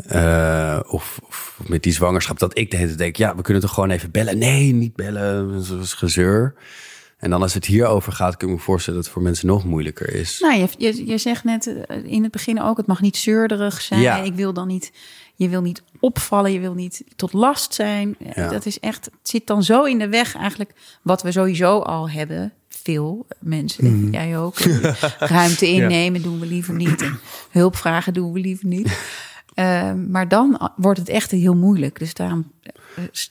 [0.08, 3.62] Eh, of, of met die zwangerschap, dat ik de hele tijd denk, ja, we kunnen
[3.62, 4.38] toch gewoon even bellen.
[4.38, 6.54] Nee, niet bellen, dat is gezeur.
[7.20, 9.66] En dan als het hierover gaat, kun ik me voorstellen dat het voor mensen nog
[9.66, 10.40] moeilijker is.
[10.40, 13.82] nou, je, je, je zegt net eh, in het begin ook, het mag niet zeurderig
[13.82, 14.02] zijn.
[14.02, 14.22] Ja.
[14.24, 14.92] Ik wil dan niet,
[15.36, 18.16] je wil niet opvallen, je wil niet tot last zijn.
[18.20, 18.50] Eh, Ja.
[18.50, 22.10] Dat is echt, het zit dan zo in de weg eigenlijk, wat we sowieso al
[22.10, 22.54] hebben.
[22.68, 24.12] Veel mensen, Mhm.
[24.14, 24.60] jij ook.
[25.20, 27.02] Ruimte innemen doen we liever niet.
[27.02, 27.20] En
[27.52, 28.98] hulp vragen doen we liever niet.
[29.54, 32.00] Eh, maar dan wordt het echt heel moeilijk.
[32.00, 32.52] Dus daarom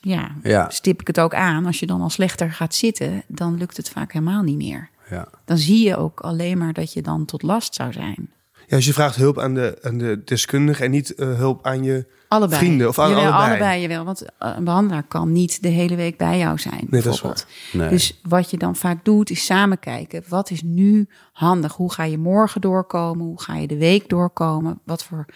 [0.01, 0.71] ja, Ja.
[0.71, 1.67] stip ik het ook aan.
[1.67, 4.89] Als je dan al slechter gaat zitten, dan lukt het vaak helemaal niet meer.
[5.11, 5.29] Ja.
[5.45, 8.31] Dan zie je ook alleen maar dat je dan tot last zou zijn.
[8.67, 11.83] Ja, dus je vraagt hulp aan de, aan de deskundige en niet eh, hulp aan
[11.83, 12.59] je Allebei.
[12.61, 12.89] vrienden.
[12.89, 13.51] Of aan Jawel, allebei.
[13.51, 16.87] allebei jawel, want eh, een behandelaar kan niet de hele week bij jou zijn.
[16.91, 17.47] dat is bijvoorbeeld.
[17.73, 17.89] Nee.
[17.89, 20.23] Dus wat je dan vaak doet, is samen kijken.
[20.29, 21.75] Wat is nu handig?
[21.75, 23.25] Hoe ga je morgen doorkomen?
[23.27, 24.81] Hoe ga je de week doorkomen?
[24.85, 25.27] Wat voor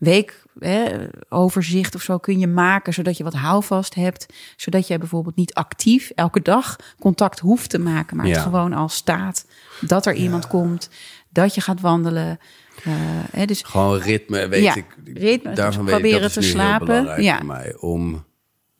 [0.00, 4.26] weekoverzicht of zo kun je maken, zodat je wat houvast hebt.
[4.56, 8.32] Zodat jij bijvoorbeeld niet actief elke dag contact hoeft te maken, maar Ja.
[8.32, 9.46] het gewoon al staat
[9.80, 10.90] dat er iemand komt,
[11.28, 12.38] dat je gaat wandelen.
[12.84, 12.92] Eh,
[13.30, 14.96] hè, dus Gewoon ritme, weet Ja, ik.
[15.04, 17.36] ritme, Daarvan weet proberen ik, dat te nu slapen, heel belangrijk ja.
[17.36, 17.76] voor mij.
[17.78, 18.24] Om,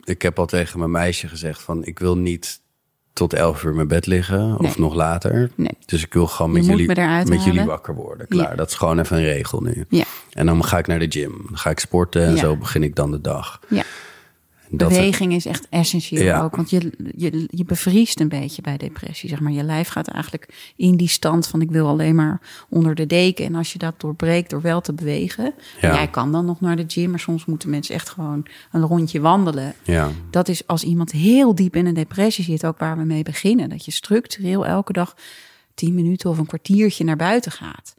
[0.00, 1.84] ik heb al tegen mijn meisje gezegd van...
[1.84, 2.60] ik wil niet
[3.20, 5.50] tot elf uur in mijn bed liggen of nog later.
[5.54, 5.76] Nee.
[5.86, 8.26] Dus ik wil gewoon met, jullie, me met jullie wakker worden.
[8.28, 8.56] Klaar, Ja.
[8.56, 9.84] dat is gewoon even een regel nu.
[9.88, 10.04] Ja.
[10.32, 11.32] En dan ga ik naar de gym.
[11.48, 12.36] Dan ga ik sporten en Ja.
[12.40, 13.60] zo begin ik dan de dag.
[13.68, 13.82] ja.
[14.72, 16.42] Dat- Beweging is echt essentieel Ja.
[16.42, 16.56] ook.
[16.56, 19.28] Want je, je, je bevriest een beetje bij depressie.
[19.28, 19.52] Zeg maar.
[19.52, 23.44] Je lijf gaat eigenlijk in die stand van ik wil alleen maar onder de deken.
[23.44, 25.54] En als je dat doorbreekt door wel te bewegen.
[25.80, 25.94] Ja.
[25.94, 27.10] Jij kan dan nog naar de gym.
[27.10, 29.74] Maar soms moeten mensen echt gewoon een rondje wandelen.
[29.82, 30.10] Ja.
[30.30, 32.66] Dat is als iemand heel diep in een depressie zit.
[32.66, 33.68] Ook waar we mee beginnen.
[33.68, 35.16] Dat je structureel elke dag
[35.74, 37.94] tien minuten of een kwartiertje naar buiten gaat.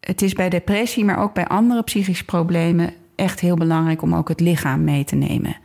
[0.00, 4.28] Het is bij depressie, maar ook bij andere psychische problemen echt heel belangrijk om ook
[4.28, 5.56] het lichaam mee te nemen.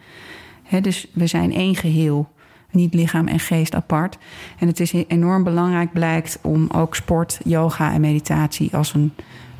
[0.82, 2.30] Dus we zijn één geheel,
[2.72, 4.18] niet lichaam en geest apart.
[4.60, 9.14] En het is enorm belangrijk blijkt om ook sport, yoga en meditatie als een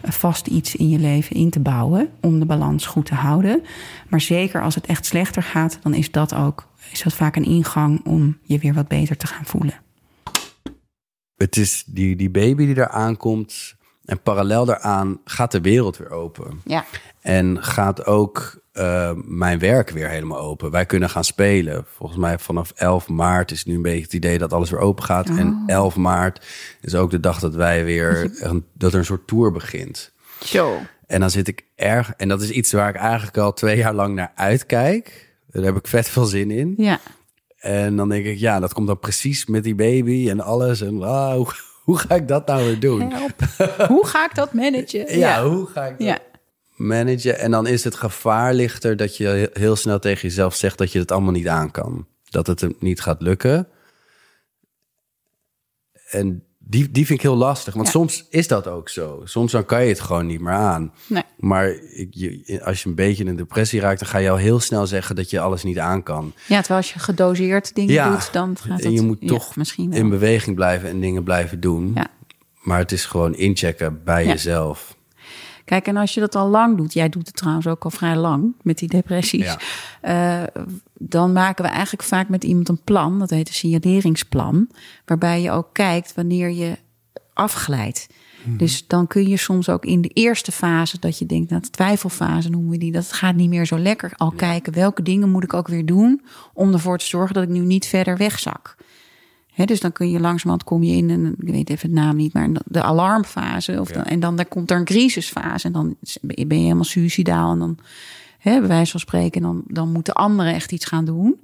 [0.04, 3.64] vast iets in je leven in te bouwen om de balans goed te houden.
[4.08, 7.46] Maar zeker als het echt slechter gaat, dan is dat ook is dat vaak een
[7.46, 9.74] ingang om je weer wat beter te gaan voelen.
[11.36, 13.76] Het is die, die baby die daar aankomt.
[14.10, 16.62] En parallel daaraan gaat de wereld weer open.
[16.66, 16.86] Ja,
[17.22, 20.72] En gaat ook eh, mijn werk weer helemaal open.
[20.72, 21.86] Wij kunnen gaan spelen.
[21.96, 25.04] Volgens mij vanaf 11 maart is nu een beetje het idee dat alles weer open
[25.04, 25.30] gaat.
[25.30, 26.46] En 11 maart
[26.82, 30.12] is ook de dag dat wij weer een, dat er een soort tour begint.
[30.44, 30.78] zo.
[31.08, 32.14] En dan zit ik erg...
[32.18, 35.34] En dat is iets waar ik eigenlijk al twee jaar lang naar uitkijk.
[35.52, 36.74] Daar heb ik vet veel zin in.
[36.78, 37.00] Ja.
[37.58, 40.82] En dan denk ik, ja, dat komt dan precies met die baby en alles.
[40.82, 41.48] En ah,
[41.90, 43.14] hoe, ga ik dat nou weer doen?
[43.88, 45.18] Hoe ga ik dat managen?
[45.18, 46.22] Ja, hoe ga ik dat
[46.76, 47.40] managen?
[47.40, 50.92] En dan is het gevaar lichter dat je heel- heel snel tegen jezelf zegt dat
[50.92, 52.08] je het allemaal niet aan kan.
[52.30, 53.68] Dat het hem niet gaat lukken.
[56.10, 57.74] En die, die vind ik heel lastig.
[57.74, 57.92] Want Ja.
[57.92, 59.22] soms is dat ook zo.
[59.24, 60.94] Soms dan kan je het gewoon niet meer aan.
[61.08, 61.24] Nee.
[61.38, 64.00] Maar ik, je, als je een beetje in een depressie raakt...
[64.00, 66.34] dan ga je al heel snel zeggen dat je alles niet aan kan.
[66.48, 68.10] Ja, terwijl als je gedoseerd dingen Ja.
[68.12, 70.00] doet, dan gaat En je moet toch misschien wel.
[70.00, 71.92] in beweging blijven en dingen blijven doen.
[71.96, 72.08] Ja.
[72.62, 74.30] Maar het is gewoon inchecken bij Ja.
[74.32, 74.98] jezelf.
[75.70, 78.16] Kijk, en als je dat al lang doet, jij doet het trouwens ook al vrij
[78.16, 79.56] lang met die depressies,
[80.02, 80.42] Ja.
[80.42, 84.70] eh, dan maken we eigenlijk vaak met iemand een plan, dat heet een signaleringsplan,
[85.06, 86.78] waarbij je ook kijkt wanneer je
[87.34, 88.08] afglijdt.
[88.44, 88.58] Mhm.
[88.58, 91.70] Dus dan kun je soms ook in de eerste fase, dat je denkt, nou, de
[91.70, 95.44] twijfelfase noemen we die, dat gaat niet meer zo lekker, al kijken welke dingen moet
[95.44, 96.22] ik ook weer doen
[96.54, 98.76] om ervoor te zorgen dat ik nu niet verder wegzak.
[99.66, 102.34] Dus dan kun je langzamerhand kom je in een, ik weet even het naam niet,
[102.34, 103.80] maar de alarmfase.
[103.80, 105.68] Of dan, en dan daar komt er een crisisfase.
[105.68, 107.52] En dan ben je helemaal suicidaal.
[107.52, 107.78] En dan,
[108.40, 111.40] hè, bij wijze van spreken, dan, dan moeten anderen echt iets gaan doen.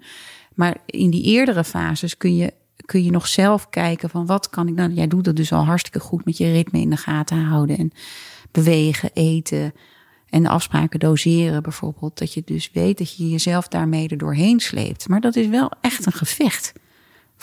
[0.54, 2.54] Maar in die eerdere fases kun je,
[2.86, 4.91] kun je nog zelf kijken van wat kan ik nou.
[4.91, 7.78] Jij doet dat dus al hartstikke goed met je ritme in de gaten houden.
[7.78, 7.91] En
[8.51, 9.73] bewegen, eten.
[10.30, 12.17] En de afspraken doseren bijvoorbeeld.
[12.17, 15.08] Dat je dus weet dat je jezelf daarmee er doorheen sleept.
[15.08, 16.73] Maar dat is wel echt een gevecht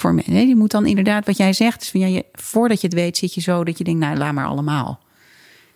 [0.03, 0.23] voor me.
[0.27, 2.97] Nee, je moet dan inderdaad, wat jij zegt, is van ja, je, voordat je het
[2.97, 5.01] weet, zit je zo dat je denkt, nou, laat maar allemaal.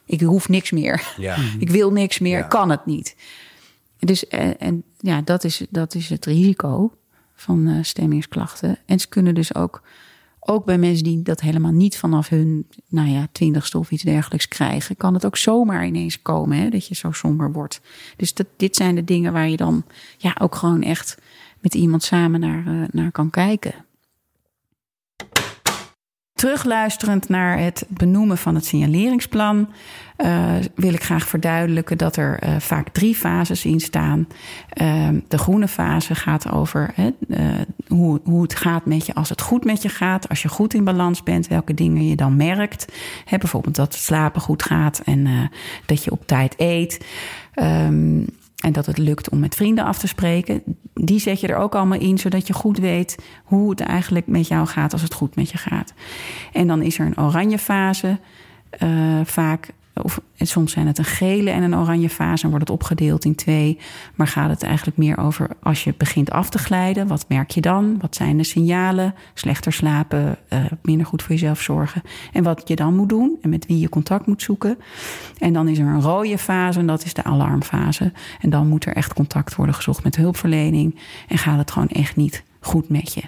[0.07, 1.15] Ik hoef niks meer.
[1.17, 1.37] Ja.
[1.59, 2.47] Ik wil niks meer, Ja.
[2.47, 3.17] kan het niet.
[3.99, 6.93] Dus, en, en ja, dat is, dat is het risico
[7.35, 8.79] van eh, stemmingsklachten.
[8.87, 9.83] En ze kunnen dus ook,
[10.41, 14.49] ook bij mensen die dat helemaal niet vanaf hun, nou ja, twintigste of iets dergelijks
[14.49, 17.81] krijgen, kan het ook zomaar ineens komen, hè, dat je zo somber wordt.
[18.17, 19.85] Dus dat, dit zijn de dingen waar je dan
[20.17, 21.19] ja, ook gewoon echt
[21.61, 23.86] met iemand samen naar, eh, naar kan kijken.
[26.37, 29.69] Terugluisterend naar het benoemen van het signaleringsplan,
[30.17, 34.29] eh, wil ik graag verduidelijken dat er eh, vaak drie fases in staan.
[34.69, 37.07] Eh, de groene fase gaat over eh,
[37.89, 40.29] hoe, hoe het gaat met je als het goed met je gaat.
[40.29, 42.93] Als je goed in balans bent, welke dingen je dan merkt.
[43.25, 45.51] Hè, bijvoorbeeld dat het slapen goed gaat en
[45.87, 47.07] dat je op tijd eet.
[47.55, 48.23] Ehm,
[48.67, 50.63] en dat het lukt om met vrienden af te spreken.
[50.95, 54.49] Die zet je er ook allemaal in, zodat je goed weet hoe het eigenlijk met
[54.49, 55.93] jou gaat als het goed met je gaat.
[56.53, 58.19] En dan is er een oranje fase,
[58.71, 59.73] eh, vaak.
[60.03, 63.35] Of soms zijn het een gele en een oranje fase en wordt het opgedeeld in
[63.35, 63.79] twee.
[64.15, 67.61] Maar gaat het eigenlijk meer over als je begint af te glijden, wat merk je
[67.61, 67.99] dan?
[68.01, 69.15] Wat zijn de signalen?
[69.35, 72.03] Slechter slapen, eh, minder goed voor jezelf zorgen.
[72.33, 74.79] En wat je dan moet doen en met wie je contact moet zoeken.
[75.39, 78.13] En dan is er een rode fase en dat is de alarmfase.
[78.41, 80.99] En dan moet er echt contact worden gezocht met hulpverlening.
[81.29, 83.23] En gaat het gewoon echt niet goed met je.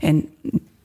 [0.00, 0.28] En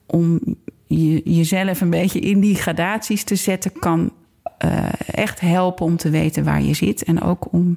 [0.06, 0.40] om
[0.86, 4.12] je, jezelf een beetje in die gradaties te zetten, kan
[4.60, 7.04] eh, echt helpen om te weten waar je zit.
[7.04, 7.76] En ook om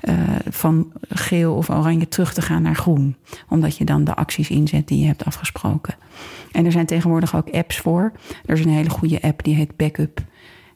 [0.00, 0.14] eh,
[0.50, 3.16] van geel of oranje terug te gaan naar groen.
[3.48, 5.94] Omdat je dan de acties inzet die je hebt afgesproken.
[6.52, 8.12] En er zijn tegenwoordig ook apps voor.
[8.46, 10.20] Er is een hele goede app die heet Backup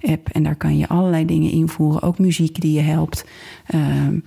[0.00, 0.28] app.
[0.28, 2.02] En daar kan je allerlei dingen invoeren.
[2.02, 3.24] Ook muziek die je helpt.
[3.66, 4.18] Ehm,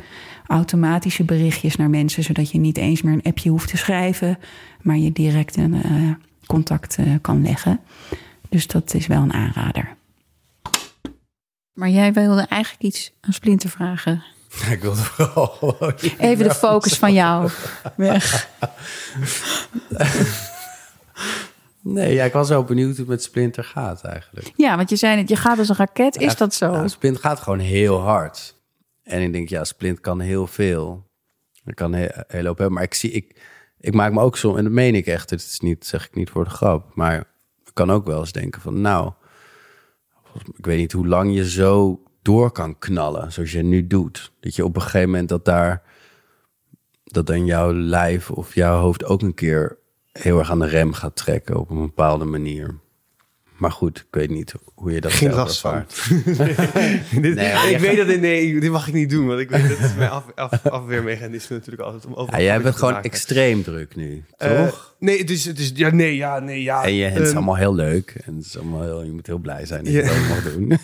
[0.47, 2.23] automatische berichtjes naar mensen.
[2.23, 4.37] Zodat je niet eens meer een appje hoeft te schrijven.
[4.81, 5.91] Maar je direct een eh,
[6.45, 7.79] contact kan leggen.
[8.49, 9.99] Dus dat is wel een aanrader.
[11.73, 14.23] Maar jij wilde eigenlijk iets aan Splinter vragen.
[14.71, 15.75] Ik wilde vooral
[16.17, 17.49] Even de focus van jou
[17.95, 18.49] weg.
[21.83, 24.51] Nee, ja, ik was wel benieuwd hoe het met Splinter gaat eigenlijk.
[24.55, 26.17] Ja, want je zei net, je gaat als een raket.
[26.17, 26.71] Is dat zo?
[26.71, 28.55] Nou, Splint gaat gewoon heel hard.
[29.03, 31.09] En ik denk, ja, Splint kan heel veel.
[31.65, 32.73] Ik kan heel, heel hoop hebben.
[32.73, 33.41] Maar ik zie, ik,
[33.79, 35.29] ik maak me ook zo, en dat meen ik echt.
[35.29, 36.95] Het is niet, zeg ik niet voor de grap.
[36.95, 37.17] Maar
[37.65, 39.11] ik kan ook wel eens denken van, nou,
[40.33, 44.31] ik weet niet hoe lang je zo door kan knallen, zoals je nu doet.
[44.39, 45.83] Dat je op een gegeven moment dat daar,
[47.03, 49.77] dat dan jouw lijf of jouw hoofd ook een keer
[50.11, 52.79] heel erg aan de rem gaat trekken op een bepaalde manier.
[53.61, 55.85] Maar goed, ik weet niet hoe je dat Geen zelf last van.
[57.21, 59.69] Dit- Nee, ik weet dat dit, nee, dit mag ik niet doen, want ik weet
[59.69, 62.33] dat is mijn af, af, afweermechanisme natuurlijk altijd om over.
[62.33, 63.11] Ja, jij bent gewoon maken.
[63.11, 64.95] extreem druk nu, Eh, toch?
[64.99, 66.83] nee, het is, het is, ja, nee, ja, nee, ja.
[66.83, 68.15] en je, het is Ehm, allemaal heel leuk.
[68.25, 70.71] En het is allemaal heel, je moet heel blij zijn dat je dat mag doen.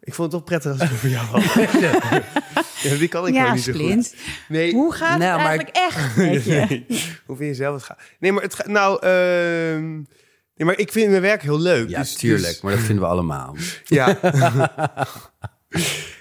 [0.00, 1.42] Ik vond het toch prettig als ik het voor jou had.
[2.82, 4.14] ja, die kan ik ja, niet zo goed.
[4.48, 6.66] Nee, Hoe gaat Nou, het maar- eigenlijk echt met je?
[6.68, 6.86] nee.
[7.26, 7.98] Hoe vind je zelf het gaat?
[8.20, 10.00] Nee, maar het gaat, nou, ehm,
[10.56, 11.88] nee, maar ik vind mijn werk heel leuk.
[11.88, 12.52] Ja, dus, tuurlijk.
[12.52, 13.56] dus- Maar dat vinden we allemaal.
[13.84, 14.18] ja.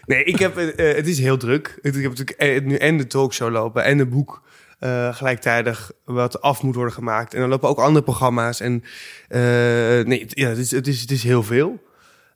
[0.05, 1.77] Nee, ik heb, eh, eh, het is heel druk.
[1.81, 4.43] Ik heb natuurlijk eh, nu en de talkshow lopen en het boek
[4.79, 7.33] eh, gelijktijdig wat af moet worden gemaakt.
[7.33, 8.59] En dan lopen ook andere programma's.
[8.59, 8.83] En
[9.27, 9.39] eh,
[10.05, 11.83] nee, het- ja, het is, het, is, het is heel veel.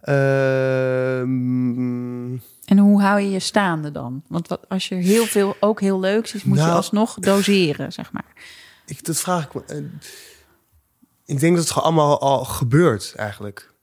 [0.02, 2.34] Ehm,
[2.66, 4.24] En hoe hou je je staande dan?
[4.28, 7.92] Want wat, als je heel veel ook heel leuks is, moet je Nou- alsnog doseren,
[7.92, 8.26] zeg maar.
[8.86, 9.90] ik, dat vraag ik me.
[11.30, 13.74] Ik denk dat het gewoon allemaal al gebeurt eigenlijk.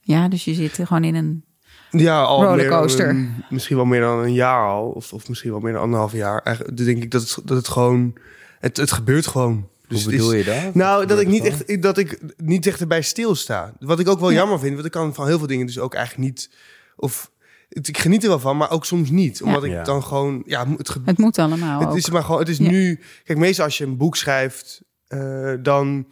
[0.00, 1.44] Ja, dus je zit er gewoon in een...
[1.90, 3.14] Ja, al Rollercoaster.
[3.14, 4.88] Meer, misschien wel meer dan een jaar al.
[4.90, 6.42] Of, of misschien wel meer dan anderhalf jaar.
[6.42, 8.14] Eigenlijk dus denk ik dat het, dat het gewoon...
[8.58, 9.68] Het, het gebeurt gewoon.
[9.88, 10.74] Dus Hoe is- bedoel je dat?
[10.74, 13.72] Nou, dat ik niet echt, dat ik niet echt erbij stilsta.
[13.80, 15.94] Wat ik ook wel jammer vind, want ik kan van heel veel dingen dus ook
[15.94, 16.50] eigenlijk niet,
[16.96, 17.30] of
[17.68, 20.68] het- ik geniet er wel van, maar ook soms niet, omdat ik dan gewoon, ja,
[20.76, 21.96] het, ge- Het moet allemaal het ook.
[21.96, 22.70] is maar gewoon, het is Ja.
[22.70, 26.06] nu, kijk, meestal als je een boek schrijft, eh, dan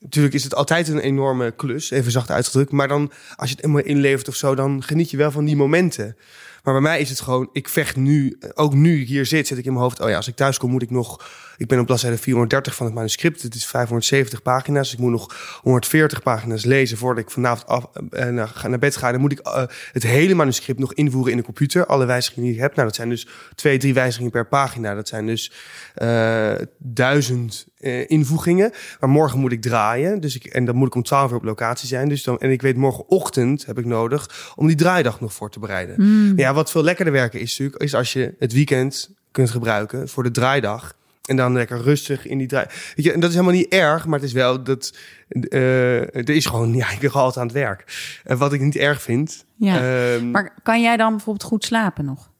[0.00, 3.64] natuurlijk is het altijd een enorme klus, even zacht uitgedrukt, maar dan als je het
[3.64, 6.16] helemaal inlevert of zo, dan geniet je wel van die momenten.
[6.62, 9.58] Maar bij mij is het gewoon, ik vecht nu, ook nu ik hier zit, zit
[9.58, 11.30] ik in mijn hoofd, oh ja, als ik thuis kom moet ik nog,
[11.60, 15.10] ik ben op bladzijde 430 van het manuscript, het is 570 pagina's, dus ik moet
[15.10, 19.12] nog 140 pagina's lezen voordat ik vanavond af, eh, naar, bed ga.
[19.12, 22.54] Dan moet ik eh, het hele manuscript nog invoeren in de computer, alle wijzigingen die
[22.54, 22.74] ik heb.
[22.74, 24.94] Nou, dat zijn dus twee, drie wijzigingen per pagina.
[24.94, 25.52] Dat zijn dus
[25.94, 28.72] eh, duizend eh, invoegingen.
[29.00, 31.44] Maar morgen moet ik draaien, dus ik, en dan moet ik om 12 uur op
[31.44, 32.08] locatie zijn.
[32.08, 35.58] Dus dan, en ik weet morgenochtend heb ik nodig om die draaidag nog voor te
[35.58, 35.94] bereiden.
[35.94, 36.38] Hmm.
[36.38, 40.22] Ja, wat veel lekkerder werken is natuurlijk, is als je het weekend kunt gebruiken voor
[40.22, 40.98] de draaidag.
[41.30, 42.66] En dan lekker rustig in die draai.
[42.96, 44.96] Weet je, en dat is helemaal niet erg, maar het is wel dat.
[45.28, 47.84] eh er is gewoon, ja, ik ben gewoon altijd aan het werk.
[48.24, 49.44] En wat ik niet erg vind.
[49.56, 49.76] Ja.
[50.14, 52.30] ehm, Maar kan jij dan bijvoorbeeld goed slapen nog?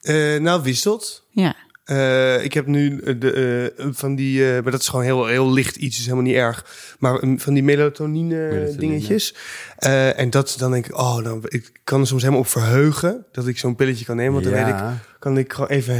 [0.00, 1.26] eh, nou, wisselt.
[1.30, 1.54] Ja.
[1.86, 5.26] Eh, ik heb nu eh, de, eh, van die, eh, maar dat is gewoon heel,
[5.26, 6.66] heel licht iets, is helemaal niet erg.
[6.98, 8.76] Maar um, van die melatonine, Melatonine.
[8.76, 9.34] dingetjes.
[9.76, 13.24] Eh, en dat dan denk ik, oh, dan, ik kan er soms helemaal op verheugen
[13.32, 14.32] dat ik zo'n pilletje kan nemen.
[14.32, 14.80] Want dan weet ik,
[15.18, 15.94] kan ik gewoon even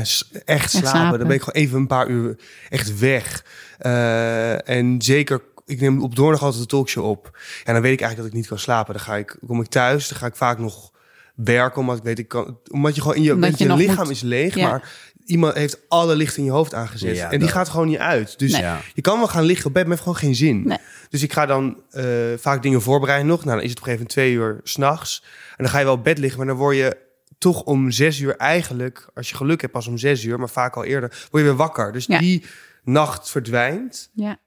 [0.45, 0.89] echt slapen.
[0.89, 1.19] slapen.
[1.19, 2.37] Dan ben ik gewoon even een paar uur
[2.71, 3.45] echt weg.
[3.79, 7.39] Eh, en zeker, ik neem op donderdag altijd de talkshow op.
[7.65, 8.95] En dan weet ik eigenlijk dat ik niet kan slapen.
[8.95, 10.91] Dan ga ik, kom ik thuis, dan ga ik vaak nog
[11.35, 14.11] werken, omdat ik weet ik kan, omdat je gewoon in je, je je, lichaam moet-
[14.11, 14.69] is leeg, Ja.
[14.69, 14.93] maar
[15.27, 17.17] iemand heeft alle licht in je hoofd aangezet.
[17.17, 17.51] Ja, en die dat.
[17.51, 18.39] gaat gewoon niet uit.
[18.39, 18.73] Dus Nee.
[18.95, 20.63] Je kan wel gaan liggen op bed, maar heeft gewoon geen zin.
[20.67, 20.79] Nee.
[21.09, 22.05] Dus ik ga dan eh,
[22.39, 23.45] vaak dingen voorbereiden nog.
[23.45, 25.23] Nou, dan is het op een gegeven moment twee uur s'nachts.
[25.49, 26.97] En dan ga je wel op bed liggen, maar dan word je
[27.39, 30.77] toch om zes uur eigenlijk, als je geluk hebt, pas om zes uur, maar vaak
[30.77, 31.93] al eerder, word je weer wakker.
[31.93, 32.19] Dus Ja.
[32.19, 32.45] die
[32.85, 34.11] nacht verdwijnt.
[34.15, 34.39] Ja.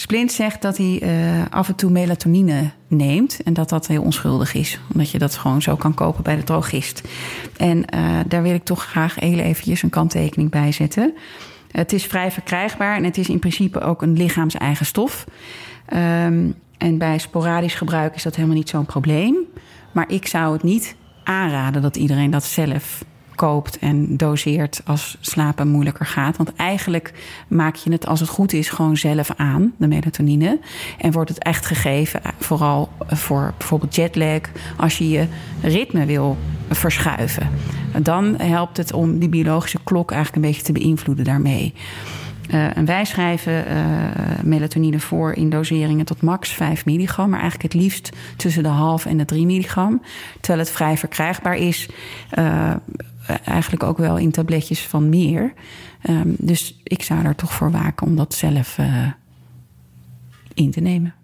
[0.00, 3.42] Splint zegt dat hij eh, af en toe melatonine neemt.
[3.42, 4.80] En dat dat heel onschuldig is.
[4.92, 7.02] Omdat je dat gewoon zo kan kopen bij de drogist.
[7.56, 11.14] En eh, daar wil ik toch graag heel eventjes een kanttekening bij zetten.
[11.70, 15.26] Het is vrij verkrijgbaar en het is in principe ook een lichaams-eigen stof.
[15.86, 19.36] Ehm, en bij sporadisch gebruik is dat helemaal niet zo'n probleem.
[19.92, 23.04] Maar ik zou het niet aanraden dat iedereen dat zelf
[23.38, 26.36] koopt en doseert als slapen moeilijker gaat.
[26.36, 27.12] Want eigenlijk
[27.48, 30.58] maak je het, als het goed is, gewoon zelf aan, de melatonine.
[30.98, 34.40] En wordt het echt gegeven, eh, vooral voor bijvoorbeeld jetlag,
[34.76, 35.26] als je je
[35.62, 36.36] ritme wil
[36.70, 37.48] verschuiven.
[38.02, 41.74] Dan helpt het om die biologische klok eigenlijk een beetje te beïnvloeden daarmee.
[42.50, 43.84] Eh, en wij schrijven eh,
[44.42, 49.06] melatonine voor in doseringen tot max 5 milligram, maar eigenlijk het liefst tussen de half
[49.06, 50.02] en de 3 milligram.
[50.40, 51.88] Terwijl het vrij verkrijgbaar is,
[53.44, 55.52] eigenlijk ook wel in tabletjes van meer.
[56.02, 59.12] Ehm, dus ik zou er toch voor waken om dat zelf eh,
[60.54, 61.14] in te nemen.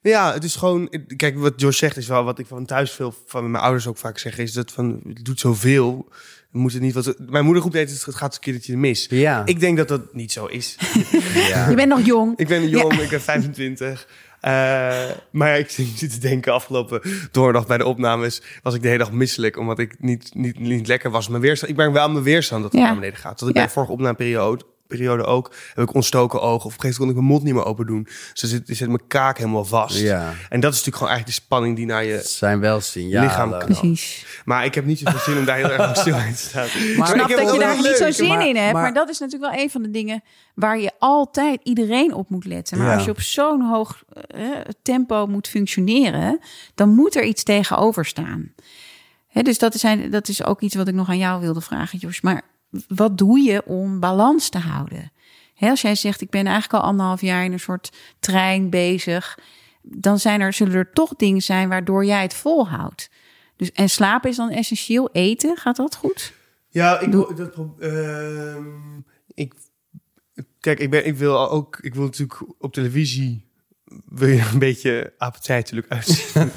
[0.00, 0.88] Ja, het is gewoon.
[1.16, 3.96] Kijk, wat George zegt is wel wat ik van thuis veel van mijn ouders ook
[3.96, 6.08] vaak zeg, is dat van het doet zoveel.
[6.50, 7.14] We moeten niet wat.
[7.18, 9.06] Mijn moeder roept altijd, het gaat een keertje mis.
[9.10, 9.46] Ja.
[9.46, 10.76] Ik denk dat dat niet zo is.
[11.50, 11.68] ja.
[11.68, 12.38] Je bent nog jong.
[12.38, 14.08] Ik ben jong, ik ben 25.
[14.46, 14.52] Eh,
[15.30, 18.98] maar ja, ik zit te denken, afgelopen donderdag bij de opnames was ik de hele
[18.98, 21.28] dag misselijk, omdat ik niet, niet, niet lekker was.
[21.28, 22.86] Mijn weerstand, ik ben wel aan mijn weerstand dat het Ja.
[22.86, 23.38] naar beneden gaat.
[23.38, 26.56] Dat ik bij de vorige opnameperiode periode ook, heb ik ontstoken ogen.
[26.56, 28.02] Of op een gegeven moment kon ik mijn mond niet meer open doen.
[28.32, 29.98] Dus dan zit, zit mijn kaak helemaal vast.
[29.98, 30.32] Ja.
[30.48, 33.28] En dat is natuurlijk gewoon eigenlijk de spanning die naar je Het zijn wel signalen.
[33.28, 33.58] lichaam kan.
[33.64, 34.26] Precies.
[34.44, 36.66] Maar ik heb niet zoveel zin om daar heel erg stil in te staan.
[36.96, 38.72] Maar ik snap heb dat je daar niet zo zin maar- in hebt.
[38.72, 40.22] Maar, maar- dat is natuurlijk wel een van de dingen
[40.54, 42.78] waar je altijd iedereen op moet letten.
[42.78, 42.94] Maar Ja.
[42.94, 44.40] als je op zo'n hoog eh,
[44.82, 46.40] tempo moet functioneren,
[46.74, 48.52] dan moet er iets tegenover staan.
[49.28, 51.98] Hè, dus dat is, dat is ook iets wat ik nog aan jou wilde vragen,
[51.98, 52.20] Jos.
[52.20, 52.42] Maar
[52.88, 55.12] wat doe je om balans te houden?
[55.58, 59.38] Als jij zegt, ik ben eigenlijk al anderhalf jaar in een soort trein bezig,
[59.82, 63.10] dan zijn er, zullen er toch dingen zijn waardoor jij het volhoudt.
[63.56, 65.08] Dus, en slapen is dan essentieel.
[65.12, 66.32] Eten, gaat dat goed?
[66.68, 68.98] Ja, ik, Doe- dat, ehm,
[69.34, 69.54] ik,
[70.60, 73.45] kijk, ik, ben, ik wil ook, ik wil natuurlijk op televisie
[74.08, 76.24] wil je een beetje appetijtelijk uitzien.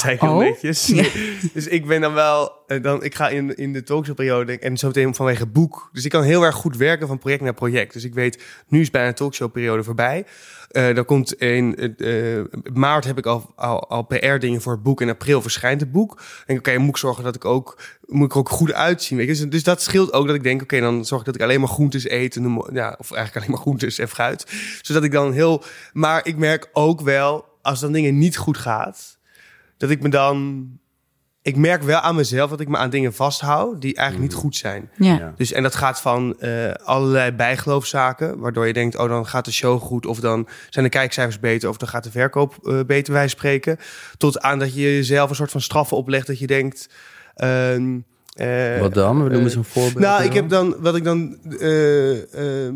[0.00, 0.86] zei ik heel Oh, netjes.
[0.86, 1.04] ja.
[1.52, 4.86] Dus ik ben dan wel, eh, dan, ik ga in, in de talkshowperiode en zo
[4.86, 5.88] meteen vanwege boek.
[5.92, 7.92] Dus ik kan heel erg goed werken van project naar project.
[7.92, 10.24] Dus ik weet, nu is bijna de talkshowperiode voorbij.
[10.70, 12.40] Eh dan komt in eh,
[12.72, 13.52] maart heb ik al,
[13.88, 15.00] al, PR-dingen voor het boek.
[15.00, 16.22] In april verschijnt het boek.
[16.46, 19.18] En oké, moet ik zorgen dat ik ook, moet ik er ook goed uitzien.
[19.18, 19.32] Weet je?
[19.32, 21.60] Dus, dus dat scheelt ook dat ik denk, oké, dan zorg ik dat ik alleen
[21.60, 22.36] maar groentes eet.
[22.36, 24.46] En, ja, of eigenlijk alleen maar groentes en fruit.
[24.82, 25.62] Zodat ik dan heel,
[25.92, 29.18] maar ik merk ook wel, als dan dingen niet goed gaat,
[29.76, 30.68] dat ik me dan,
[31.50, 34.56] ik merk wel aan mezelf dat ik me aan dingen vasthoud die eigenlijk niet goed
[34.56, 34.90] zijn.
[34.96, 35.14] Ja.
[35.18, 35.32] Ja.
[35.36, 39.52] Dus, en dat gaat van eh, allerlei bijgeloofszaken, waardoor je denkt, oh, dan gaat de
[39.52, 43.12] show goed, of dan zijn de kijkcijfers beter, of dan gaat de verkoop eh, beter,
[43.12, 43.76] wij spreken.
[44.16, 46.88] Tot aan dat je jezelf een soort van straffen oplegt, dat je denkt.
[47.34, 47.98] ehm,
[48.34, 49.16] eh, Wat dan?
[49.16, 49.98] We noemen eens een voorbeeld.
[50.04, 52.74] nou, ik heb dan, wat ik dan, eh, ehm,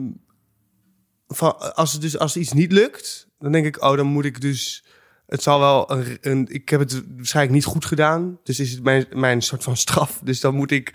[1.29, 4.41] van, als het dus, als iets niet lukt, dan denk ik, oh, dan moet ik
[4.41, 4.85] dus,
[5.27, 8.83] het zal wel, een, een, ik heb het waarschijnlijk niet goed gedaan, dus is het
[8.83, 10.93] mijn, mijn soort van straf, dus dan moet ik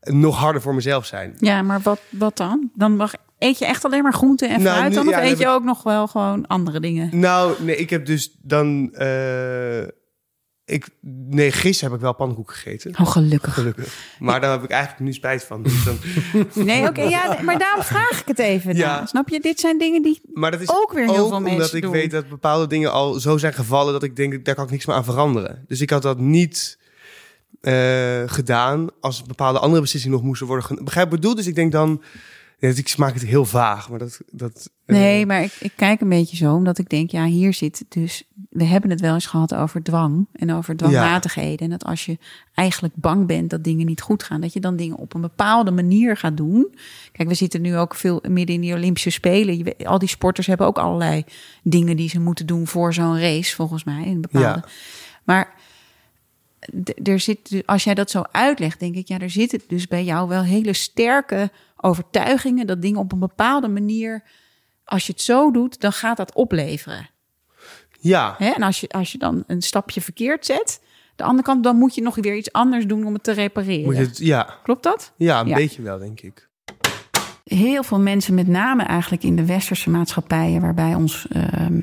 [0.00, 1.34] nog harder voor mezelf zijn.
[1.38, 2.70] Ja, maar wat, wat dan?
[2.74, 5.06] Dan mag, eet je echt alleen maar groenten en Nou, fruit nu- dan?
[5.08, 7.18] Of ja, eet je ook nog wel gewoon andere dingen?
[7.18, 9.82] Nou, nee, ik heb dus dan, eh,
[10.64, 10.88] ik,
[11.28, 12.94] nee, gisteren heb ik wel pannenkoek gegeten.
[13.00, 13.54] Oh, gelukkig.
[13.54, 14.16] Gelukkig.
[14.18, 15.62] Maar daar heb ik eigenlijk nu spijt van.
[15.62, 15.96] Dus dan,
[16.66, 18.76] Nee, oké, ja, maar daarom vraag ik het even.
[18.76, 19.00] Ja.
[19.00, 19.06] na.
[19.06, 19.40] Snap je?
[19.40, 21.92] Dit zijn dingen die Maar dat is ook weer heel veel omdat mensen ik doen.
[21.92, 24.86] weet dat bepaalde dingen al zo zijn gevallen dat ik denk daar kan ik niks
[24.86, 25.64] meer aan veranderen.
[25.68, 26.78] Dus ik had dat niet
[27.60, 30.64] eh, gedaan als bepaalde andere beslissingen nog moesten worden.
[30.66, 31.36] gen- Begrijp wat ik bedoel?
[31.36, 32.02] Dus ik denk dan,
[32.62, 34.20] ja, ik maak het heel vaag, maar dat.
[34.30, 37.54] dat eh, Nee, maar ik, ik kijk een beetje zo, omdat ik denk, ja, hier
[37.54, 38.22] zit dus...
[38.50, 41.58] We hebben het wel eens gehad over dwang en over dwangmatigheden.
[41.58, 42.18] En dat als je
[42.54, 44.40] eigenlijk bang bent dat dingen niet goed gaan...
[44.40, 46.74] dat je dan dingen op een bepaalde manier gaat doen.
[47.12, 49.56] Kijk, we zitten nu ook veel midden in die Olympische Spelen.
[49.56, 51.24] Je al die sporters hebben ook allerlei
[51.62, 54.06] dingen die ze moeten doen voor zo'n race, volgens mij.
[54.06, 54.46] Een bepaalde.
[54.46, 54.68] Ja.
[55.24, 55.54] Maar
[57.02, 60.28] er zit, als jij dat zo uitlegt, denk ik, ja, er zitten dus bij jou
[60.28, 61.50] wel hele sterke
[61.82, 64.22] overtuigingen dat dingen op een bepaalde manier,
[64.84, 67.08] als je het zo doet, dan gaat dat opleveren.
[68.00, 68.50] Ja, Hè?
[68.50, 70.80] En als je, als je dan een stapje verkeerd zet,
[71.16, 73.84] de andere kant, dan moet je nog weer iets anders doen om het te repareren.
[73.84, 75.12] moet je het, ja, Klopt dat?
[75.16, 75.54] ja, een Ja.
[75.54, 76.48] beetje wel, denk ik.
[77.44, 81.80] heel veel mensen, met name eigenlijk in de westerse maatschappijen, waarbij ons ehm,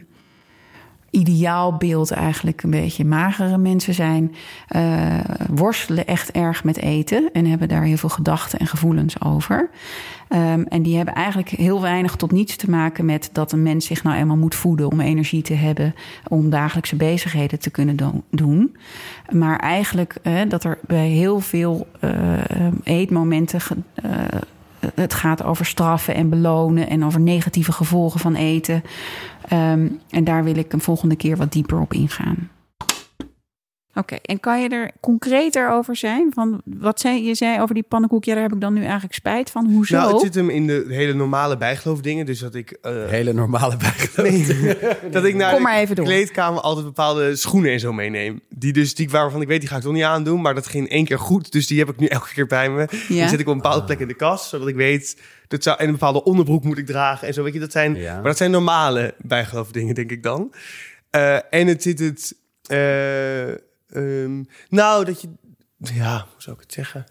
[1.12, 4.36] ideaalbeeld eigenlijk een beetje magere mensen zijn,
[4.68, 9.70] eh, worstelen echt erg met eten en hebben daar heel veel gedachten en gevoelens over.
[10.28, 13.86] Ehm, en die hebben eigenlijk heel weinig tot niets te maken met dat een mens
[13.86, 15.96] zich nou eenmaal moet voeden om energie te hebben,
[16.28, 18.76] om dagelijkse bezigheden te kunnen do- doen.
[19.30, 22.12] Maar eigenlijk eh, dat er bij heel veel eh,
[22.84, 23.62] eetmomenten
[23.94, 24.12] eh,
[24.96, 28.84] het gaat over straffen en belonen en over negatieve gevolgen van eten.
[29.48, 32.50] Ehm, en daar wil ik een volgende keer wat dieper op ingaan.
[34.00, 36.32] Oké, en kan je er concreter over zijn?
[36.34, 38.24] Van wat zei je zei over die pannenkoek?
[38.24, 39.66] Ja, daar heb ik dan nu eigenlijk spijt van.
[39.72, 39.96] Hoezo?
[39.98, 42.26] Nou, het zit hem in de hele normale bijgeloofdingen.
[42.26, 42.72] Dus dat ik.
[42.72, 44.30] eh, Hele normale bijgeloof.
[44.30, 44.78] Nee,
[45.12, 46.06] dat ik naar Kom maar de even door.
[46.06, 48.42] kleedkamer altijd bepaalde schoenen en zo meeneem.
[48.50, 50.42] Die dus, die waarvan ik weet, die ga ik toch niet aandoen.
[50.42, 51.52] Maar dat ging één keer goed.
[51.52, 52.88] Dus die heb ik nu elke keer bij me.
[53.08, 54.50] Die zet ik op een bepaalde plek in de kast.
[54.50, 57.28] Zodat ik weet, dat zou, en een bepaalde onderbroek moet ik dragen.
[57.28, 58.14] En zo, weet je, dat zijn, Ja.
[58.14, 60.54] maar dat zijn normale bijgeloofdingen, denk ik dan.
[61.10, 62.36] Eh, en het zit het,
[62.66, 65.28] eh, ehm, nou, dat je,
[65.78, 67.06] ja, hoe zou ik het zeggen?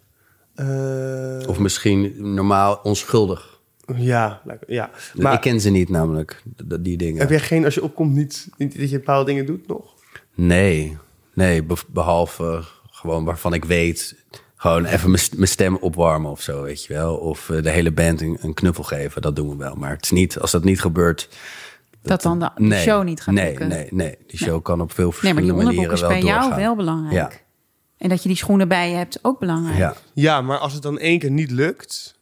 [0.55, 3.61] Eh, Of misschien normaal onschuldig.
[3.97, 4.91] ja, ja.
[5.33, 6.43] ik ken ze niet namelijk,
[6.81, 7.21] die dingen.
[7.21, 9.95] heb jij geen, als je opkomt, niet, niet dat je bepaalde dingen doet nog?
[10.35, 10.97] Nee,
[11.35, 14.17] nee, be- behalve gewoon waarvan ik weet...
[14.57, 17.17] gewoon even mijn st- mijn stem opwarmen of zo, weet je wel.
[17.17, 19.75] Of eh, de hele band een knuffel geven, dat doen we wel.
[19.75, 21.29] Maar het is niet, als dat niet gebeurt...
[22.03, 23.69] dat dan de, de nee, show niet gaat nee, lukken.
[23.69, 26.11] Nee, nee, die show kan op veel Nee, maar verschillende die onderbroek manieren is wel
[26.11, 26.61] bij jou doorgaan.
[26.61, 27.33] wel belangrijk.
[27.33, 27.47] Ja.
[27.97, 29.79] En dat je die schoenen bij je hebt, is ook belangrijk.
[29.79, 32.19] Ja, Ja, maar als het dan één keer niet lukt,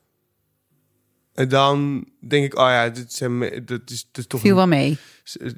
[1.35, 4.41] eh, dan denk ik, oh ja, dit, zijn, dat is, dat is toch...
[4.41, 4.99] Viel wel mee.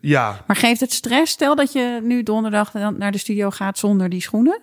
[0.01, 1.33] Ja, Maar geeft het stress?
[1.33, 4.61] Stel dat je nu donderdag dan naar de studio gaat zonder die schoenen.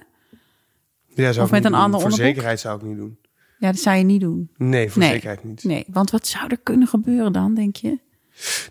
[1.08, 1.80] ja zou Of ik met een doen.
[1.82, 3.18] ander Voor zekerheid zou ik niet doen.
[3.60, 4.50] Ja, dat zou je niet doen.
[4.58, 5.12] Nee, voor Nee.
[5.12, 5.64] zekerheid niet.
[5.64, 8.00] Nee, want wat zou er kunnen gebeuren dan, denk je?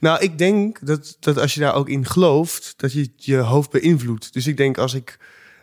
[0.01, 3.71] Nou, ik denk dat, dat als je daar ook in gelooft, dat je je hoofd
[3.71, 4.33] beïnvloedt.
[4.33, 5.19] Dus ik denk als ik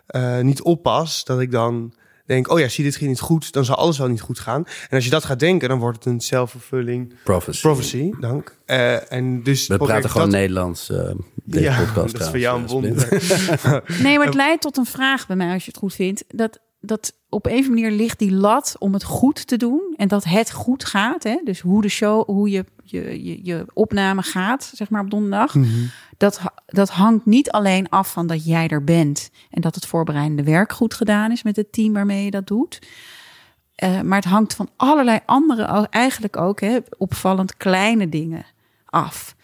[0.06, 1.94] eh, niet oppas, dat ik dan
[2.26, 4.64] denk, oh ja, zie dit ging niet goed, dan zal alles wel niet goed gaan.
[4.88, 7.60] En als je dat gaat denken, dan wordt het een self-fulfilling prophecy.
[7.60, 8.10] prophecy.
[8.20, 8.58] Dank.
[8.64, 11.10] Eh, en dus We praten gewoon dat- Nederlands, eh
[11.44, 13.08] deze Ja, podcast dat is voor jou een wonder.
[14.02, 16.24] Nee, maar het leidt tot een vraag bij mij, als je het goed vindt.
[16.28, 19.94] Dat dat op een of andere manier ligt die lat om het goed te doen.
[19.96, 21.22] En dat het goed gaat.
[21.22, 21.40] Hè?
[21.44, 25.54] Dus hoe de show, hoe je, je, je, je opname gaat, zeg maar op donderdag.
[26.16, 29.30] Dat, ha- dat hangt niet alleen af van dat jij er bent.
[29.50, 32.78] En dat het voorbereidende werk goed gedaan is met het team waarmee je dat doet.
[33.74, 38.46] Eh, maar het hangt van allerlei andere, eigenlijk ook hè, opvallend kleine dingen
[38.84, 39.36] af.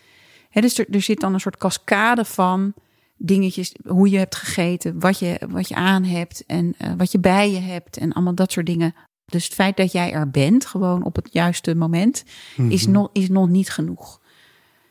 [0.50, 2.74] Hè, dus er, er zit dan een soort cascade van
[3.18, 7.18] dingetjes, hoe je hebt gegeten, wat je, wat je aan hebt en eh, wat je
[7.18, 8.94] bij je hebt en allemaal dat soort dingen.
[9.24, 12.24] Dus het feit dat jij er bent, gewoon op het juiste moment,
[12.68, 14.20] is, nog, is nog niet genoeg.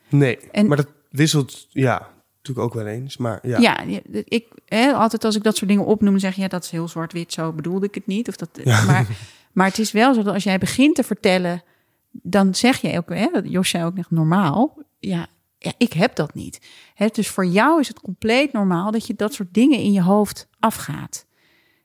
[0.10, 3.18] Nee, En- maar dat wisselt, ja, natuurlijk ook wel eens.
[3.18, 3.82] Maar ja, Ja,
[4.24, 6.88] ik, hè, altijd als ik dat soort dingen opnoem, zeg je ja, dat is heel
[6.88, 8.28] zwart-wit, zo bedoelde ik het niet.
[8.28, 9.08] Of dat, maar,
[9.54, 11.64] maar het is wel zo dat als jij begint te vertellen,
[12.12, 14.78] dan zeg je ook, hè, dat Jos zei ook nog normaal.
[15.00, 15.28] Ja,
[15.58, 16.62] ja, ik heb dat niet.
[16.94, 20.02] Hè, dus voor jou is het compleet normaal dat je dat soort dingen in je
[20.02, 21.26] hoofd afgaat.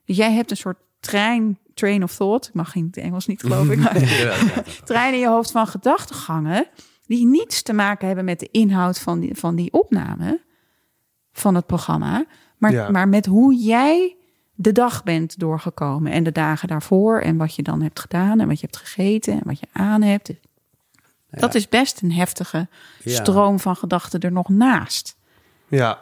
[0.05, 2.47] Dus jij hebt een soort trein, train of thought.
[2.47, 3.79] Ik mag in het Engels niet, geloof ik.
[3.83, 6.67] Maar trein in je hoofd van gedachtegangen.
[7.05, 10.41] Die niets te maken hebben met de inhoud van die, van die opname
[11.31, 12.25] van het programma.
[12.57, 12.89] Maar, Ja.
[12.89, 14.15] maar met hoe jij
[14.55, 16.11] de dag bent doorgekomen.
[16.11, 17.19] En de dagen daarvoor.
[17.19, 18.39] En wat je dan hebt gedaan.
[18.39, 19.33] En wat je hebt gegeten.
[19.33, 20.31] En wat je aan hebt.
[21.39, 22.67] Dat is best een heftige
[23.05, 25.15] stroom van gedachten er nog naast.
[25.67, 25.99] ja.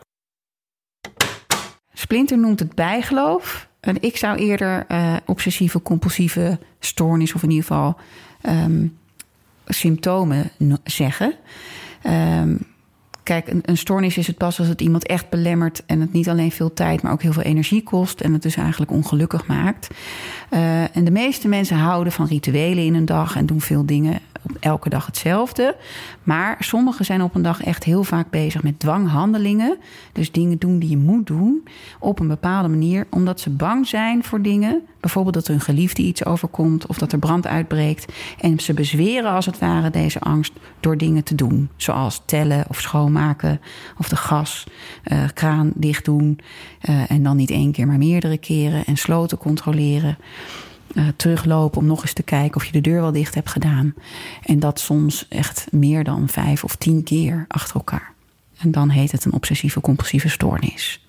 [1.94, 3.70] Splinter noemt het bijgeloof.
[3.80, 7.98] En ik zou eerder eh, obsessieve compulsieve stoornis, of in ieder geval
[8.42, 8.88] ehm,
[9.66, 10.52] symptomen
[10.84, 11.36] zeggen.
[12.02, 12.56] Ehm,
[13.24, 16.52] kijk, een, stoornis is het pas als het iemand echt belemmert en het niet alleen
[16.52, 19.88] veel tijd, maar ook heel veel energie kost en het dus eigenlijk ongelukkig maakt.
[20.50, 24.20] Eh, en de meeste mensen houden van rituelen in een dag en doen veel dingen
[24.44, 25.76] op elke dag hetzelfde.
[26.24, 29.78] Maar sommigen zijn op een dag echt heel vaak bezig met dwanghandelingen.
[30.12, 31.64] Dus dingen doen die je moet doen
[32.00, 34.82] op een bepaalde manier, omdat ze bang zijn voor dingen.
[35.00, 38.14] Bijvoorbeeld dat hun geliefde iets overkomt of dat er brand uitbreekt.
[38.40, 41.70] En ze bezweren als het ware deze angst door dingen te doen.
[41.76, 42.80] Zoals tellen of
[43.12, 43.62] schoonmaken
[43.98, 46.40] of de gaskraan dicht doen.
[46.82, 48.86] eh, en dan niet één keer, maar meerdere keren.
[48.86, 50.18] En sloten controleren.
[50.96, 53.94] eh, teruglopen om nog eens te kijken of je de deur wel dicht hebt gedaan.
[54.44, 58.14] En dat soms echt meer dan vijf of tien keer achter elkaar.
[58.58, 61.06] En dan heet het een obsessieve compulsieve stoornis.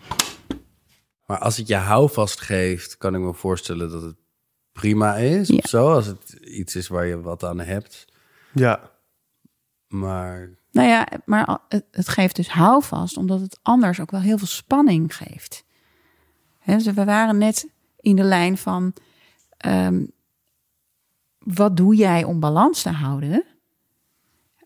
[1.27, 4.17] Maar als het je houvast geeft, kan ik me voorstellen dat het
[4.73, 5.49] prima is.
[5.49, 5.57] Ja.
[5.57, 8.05] Of zo, als het iets is waar je wat aan hebt.
[8.53, 8.91] ja.
[9.89, 11.59] Maar Nou ja, maar
[11.91, 15.65] het, geeft dus houvast, omdat het anders ook wel heel veel spanning geeft.
[16.65, 18.93] Dus we waren net in de lijn van,
[19.57, 20.05] ehm,
[21.39, 23.45] wat doe jij om balans te houden?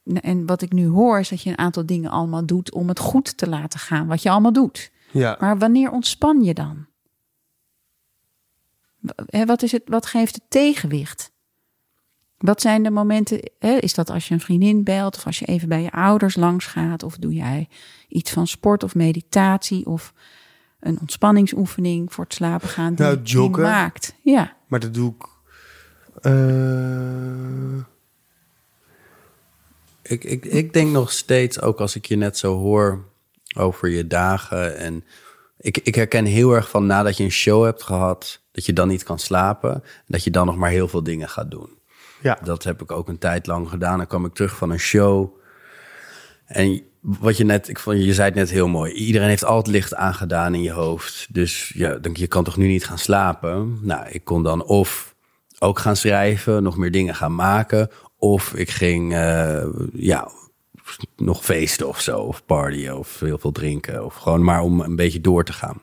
[0.04, 2.98] En wat ik nu hoor is dat je een aantal dingen allemaal doet om het
[2.98, 4.90] goed te laten gaan, wat je allemaal doet.
[5.12, 5.36] ja.
[5.40, 6.86] Maar wanneer ontspan je dan?
[9.46, 11.32] Wat, is het, wat geeft het tegenwicht?
[12.38, 13.50] Wat zijn de momenten?
[13.58, 16.36] Hè, is dat als je een vriendin belt of als je even bij je ouders
[16.36, 17.02] langs gaat?
[17.02, 17.68] Of doe jij
[18.08, 20.12] iets van sport of meditatie of
[20.80, 22.94] een ontspanningsoefening voor het slapen gaan?
[22.94, 23.62] Die, Nou, die joggen.
[23.62, 24.14] maakt.
[24.22, 25.24] Ja, Maar dat doe ik.
[26.24, 27.78] eh,
[30.02, 33.04] ik, ik, ik denk nog steeds, ook als ik je net zo hoor
[33.56, 34.76] over je dagen.
[34.76, 35.04] En
[35.58, 38.88] ik, ik herken heel erg van nadat je een show hebt gehad, dat je dan
[38.88, 39.82] niet kan slapen.
[40.06, 41.75] Dat je dan nog maar heel veel dingen gaat doen.
[42.26, 42.38] Ja.
[42.42, 43.98] Dat heb ik ook een tijd lang gedaan.
[43.98, 45.38] Dan kwam ik terug van een show.
[46.46, 48.92] En wat je net, ik vond, je zei het net heel mooi.
[48.92, 51.26] Iedereen heeft altijd licht aangedaan in je hoofd.
[51.30, 53.78] Dus ja, denk je kan toch nu niet gaan slapen?
[53.82, 55.14] Nou, ik kon dan of
[55.58, 57.90] ook gaan schrijven, nog meer dingen gaan maken.
[58.18, 60.28] Of ik ging, eh, ja,
[61.16, 62.18] nog feesten of zo.
[62.18, 64.04] Of partyen of heel veel drinken.
[64.04, 65.82] Of gewoon maar om een beetje door te gaan.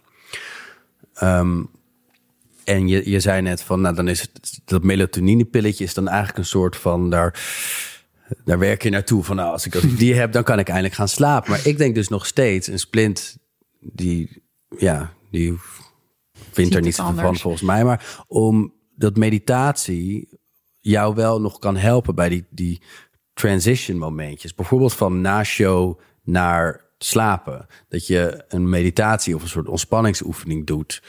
[1.13, 1.63] Ehm,
[2.63, 6.37] en je, je zei net van, nou dan is het, dat melatoninepilletje is dan eigenlijk
[6.37, 7.39] een soort van, daar,
[8.45, 10.67] daar werk je naartoe van, nou als ik, als ik die heb, dan kan ik
[10.67, 11.49] eindelijk gaan slapen.
[11.51, 13.37] Maar ik denk dus nog steeds, een splint,
[13.79, 14.43] die,
[14.77, 15.57] ja, die
[16.51, 17.83] vindt er niets van volgens mij.
[17.83, 20.29] Maar om dat meditatie
[20.79, 22.81] jou wel nog kan helpen bij die, die
[23.33, 24.55] transition momentjes.
[24.55, 27.65] Bijvoorbeeld van na show naar slapen.
[27.87, 31.03] Dat je een meditatie of een soort ontspanningsoefening doet.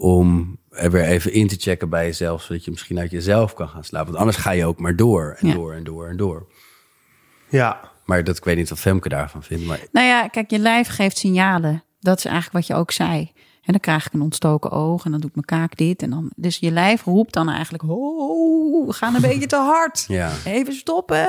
[0.00, 2.42] Om er weer even in te checken bij jezelf.
[2.42, 4.06] Zodat je misschien uit jezelf kan gaan slapen.
[4.06, 5.54] Want anders ga je ook maar door en Ja.
[5.54, 6.46] door en door en door.
[7.48, 7.88] ja.
[8.04, 9.64] Maar dat, ik weet niet wat Femke daarvan vindt.
[9.64, 11.84] Maar Nou ja, kijk, je lijf geeft signalen.
[12.00, 13.32] Dat is eigenlijk wat je ook zei.
[13.62, 16.02] En dan krijg ik een ontstoken oog en dan doet mijn kaak dit.
[16.02, 20.04] En dan, dus je lijf roept dan eigenlijk, oh, we gaan een beetje te hard.
[20.08, 20.32] Ja.
[20.44, 21.28] Even stoppen.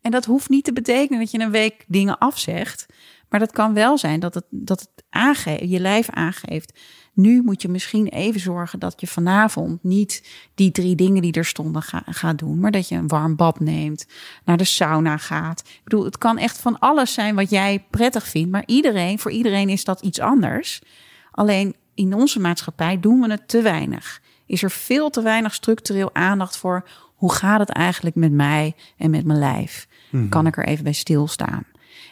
[0.00, 2.86] En dat hoeft niet te betekenen dat je een week dingen afzegt.
[3.28, 6.78] Maar dat kan wel zijn dat het, dat het aangeeft, je lijf aangeeft,
[7.18, 11.44] Nu moet je misschien even zorgen dat je vanavond niet die drie dingen die er
[11.44, 12.58] stonden ga, gaat doen.
[12.58, 14.06] Maar dat je een warm bad neemt,
[14.44, 15.60] naar de sauna gaat.
[15.60, 18.50] Ik bedoel, het kan echt van alles zijn wat jij prettig vindt.
[18.50, 20.82] Maar iedereen, voor iedereen is dat iets anders.
[21.30, 24.22] Alleen in onze maatschappij doen we het te weinig.
[24.46, 29.10] Is er veel te weinig structureel aandacht voor hoe gaat het eigenlijk met mij en
[29.10, 29.88] met mijn lijf?
[30.28, 31.64] Kan ik er even bij stilstaan?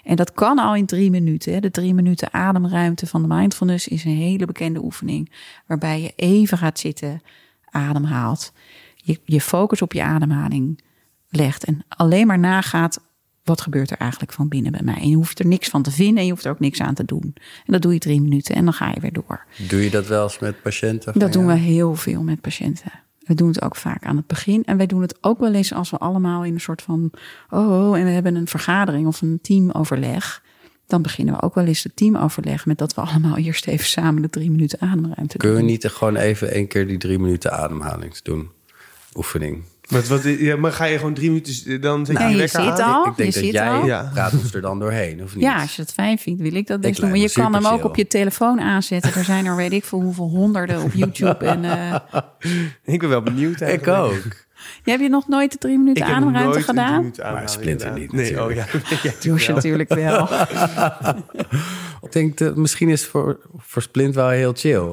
[0.07, 1.63] En dat kan al in drie minuten.
[1.63, 5.33] De drie minuten ademruimte van de mindfulness is een hele bekende oefening.
[5.67, 7.23] Waarbij je even gaat zitten,
[7.71, 8.53] ademhaalt.
[8.95, 10.83] Je, je focus op je ademhaling
[11.29, 11.65] legt.
[11.65, 13.01] En alleen maar nagaat,
[13.45, 14.97] wat gebeurt er eigenlijk van binnen bij mij?
[14.97, 16.95] En je hoeft er niks van te vinden en je hoeft er ook niks aan
[16.95, 17.35] te doen.
[17.67, 19.45] En dat doe je drie minuten en dan ga je weer door.
[19.69, 21.19] Doe je dat wel eens met patiënten?
[21.19, 22.93] Dat doen we heel veel met patiënten.
[23.27, 24.65] We doen het ook vaak aan het begin.
[24.65, 27.11] En wij doen het ook wel eens als we allemaal in een soort van...
[27.51, 30.43] oh, en we hebben een vergadering of een teamoverleg.
[30.87, 32.67] Dan beginnen we ook wel eens het teamoverleg...
[32.67, 35.67] met dat we allemaal eerst even samen de drie minuten ademruimte Kun je doen.
[35.67, 38.51] niet gewoon even één keer die drie minuten ademhaling doen?
[39.15, 39.65] Oefening.
[39.87, 42.49] Wat, wat, ja, maar ga je gewoon drie minuten, dan zet je Nou, je je
[42.49, 43.07] zit al.
[43.07, 43.87] ik denk je dat jij al.
[43.87, 44.11] Ja.
[44.13, 45.45] praat ons er dan doorheen, of niet?
[45.45, 47.11] Ja, als je het fijn vindt, wil ik dat best Ik doen.
[47.11, 49.15] Maar je kan hem ook op je telefoon aanzetten.
[49.15, 51.45] Er zijn er weet ik veel hoeveel honderden op YouTube.
[51.45, 51.97] En, eh,
[52.95, 53.99] Ik ben wel benieuwd Ik eigenlijk.
[53.99, 54.23] ook.
[54.85, 56.87] je hebt je nog nooit de drie Ik minuten heb nog ademruimte nooit een drie
[56.87, 57.13] gedaan?
[57.27, 58.67] ademhaling Splinter niet, Nee, oh ja.
[59.03, 60.29] ja Josje natuurlijk wel.
[62.07, 64.89] Ik denk dat misschien is voor, voor Splint wel heel chill.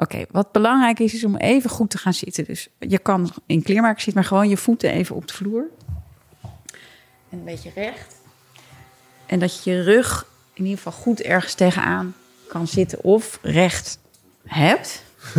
[0.00, 2.44] Oké, wat belangrijk is, is om even goed te gaan zitten.
[2.44, 5.64] Dus je kan in kleermaker zitten, maar gewoon je voeten even op de vloer.
[7.30, 8.16] En een beetje recht.
[9.26, 12.14] En dat je je rug in ieder geval goed ergens tegenaan
[12.48, 13.98] kan zitten of recht
[14.46, 15.02] hebt.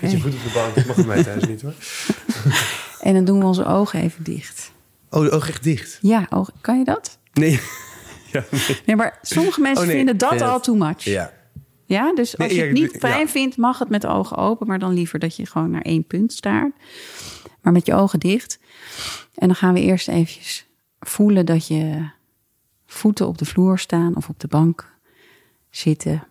[0.00, 0.74] Je goed op de bank.
[0.74, 1.74] Dat mag bij mij thuis niet hoor.
[3.00, 4.70] En dan doen we onze ogen even dicht.
[5.10, 5.98] Oh, de oog echt dicht.
[6.00, 6.54] Ja, ogen.
[6.60, 7.18] kan je dat?
[7.32, 7.60] Nee.
[8.32, 8.80] Ja, nee.
[8.86, 9.96] Nee, maar sommige mensen Oh, nee.
[9.96, 11.04] vinden dat al het- too much.
[11.04, 11.32] Ja.
[11.88, 14.66] Ja, dus als je het niet fijn vindt, mag het met de ogen open.
[14.66, 16.72] Maar dan liever dat je gewoon naar één punt staart.
[17.60, 18.58] Maar met je ogen dicht.
[19.34, 20.66] En dan gaan we eerst eventjes
[21.00, 22.08] voelen dat je
[22.86, 24.92] voeten op de vloer staan of op de bank
[25.70, 26.26] zitten.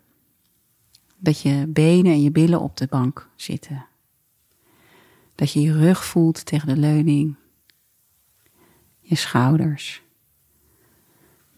[1.17, 3.85] Dat je benen en je billen op de bank zitten.
[5.35, 7.35] Dat je je rug voelt tegen de leuning.
[8.99, 10.01] Je schouders.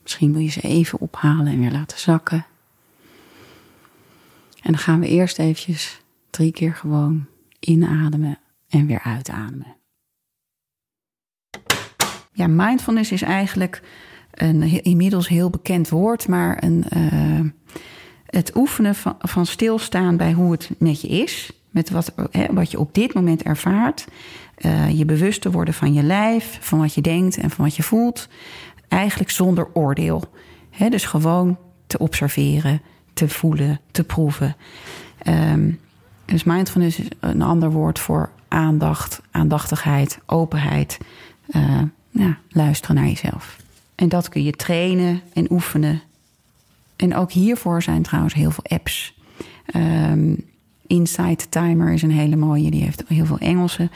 [0.02, 2.46] Misschien wil je ze even ophalen en weer laten zakken.
[4.62, 7.26] En dan gaan we eerst eventjes drie keer gewoon
[7.60, 8.40] inademen
[8.70, 9.76] en weer uitademen.
[12.32, 13.82] Ja, mindfulness is eigenlijk
[14.32, 17.40] een inmiddels heel bekend woord, maar een, eh,
[18.26, 22.72] het oefenen van, van stilstaan bij hoe het met je is, met wat, hè, wat
[22.72, 24.08] je op dit moment ervaart,
[24.56, 27.76] eh, je bewust te worden van je lijf, van wat je denkt en van wat
[27.76, 28.28] je voelt,
[28.88, 30.24] eigenlijk zonder oordeel.
[30.70, 31.58] Hè, dus gewoon
[31.88, 32.82] te observeren,
[33.14, 34.56] te voelen, te proeven.
[35.18, 35.72] Ehm,
[36.26, 40.98] dus mindfulness is een ander woord voor aandacht, aandachtigheid, openheid.
[41.48, 41.82] eh,
[42.12, 43.58] ja, luisteren naar jezelf.
[43.96, 46.02] En dat kun je trainen en oefenen.
[46.96, 49.18] En ook hiervoor zijn trouwens heel veel apps.
[49.66, 50.36] Ehm,
[50.88, 52.72] Insight Timer is een hele mooie.
[52.72, 53.90] Die heeft heel veel Engelse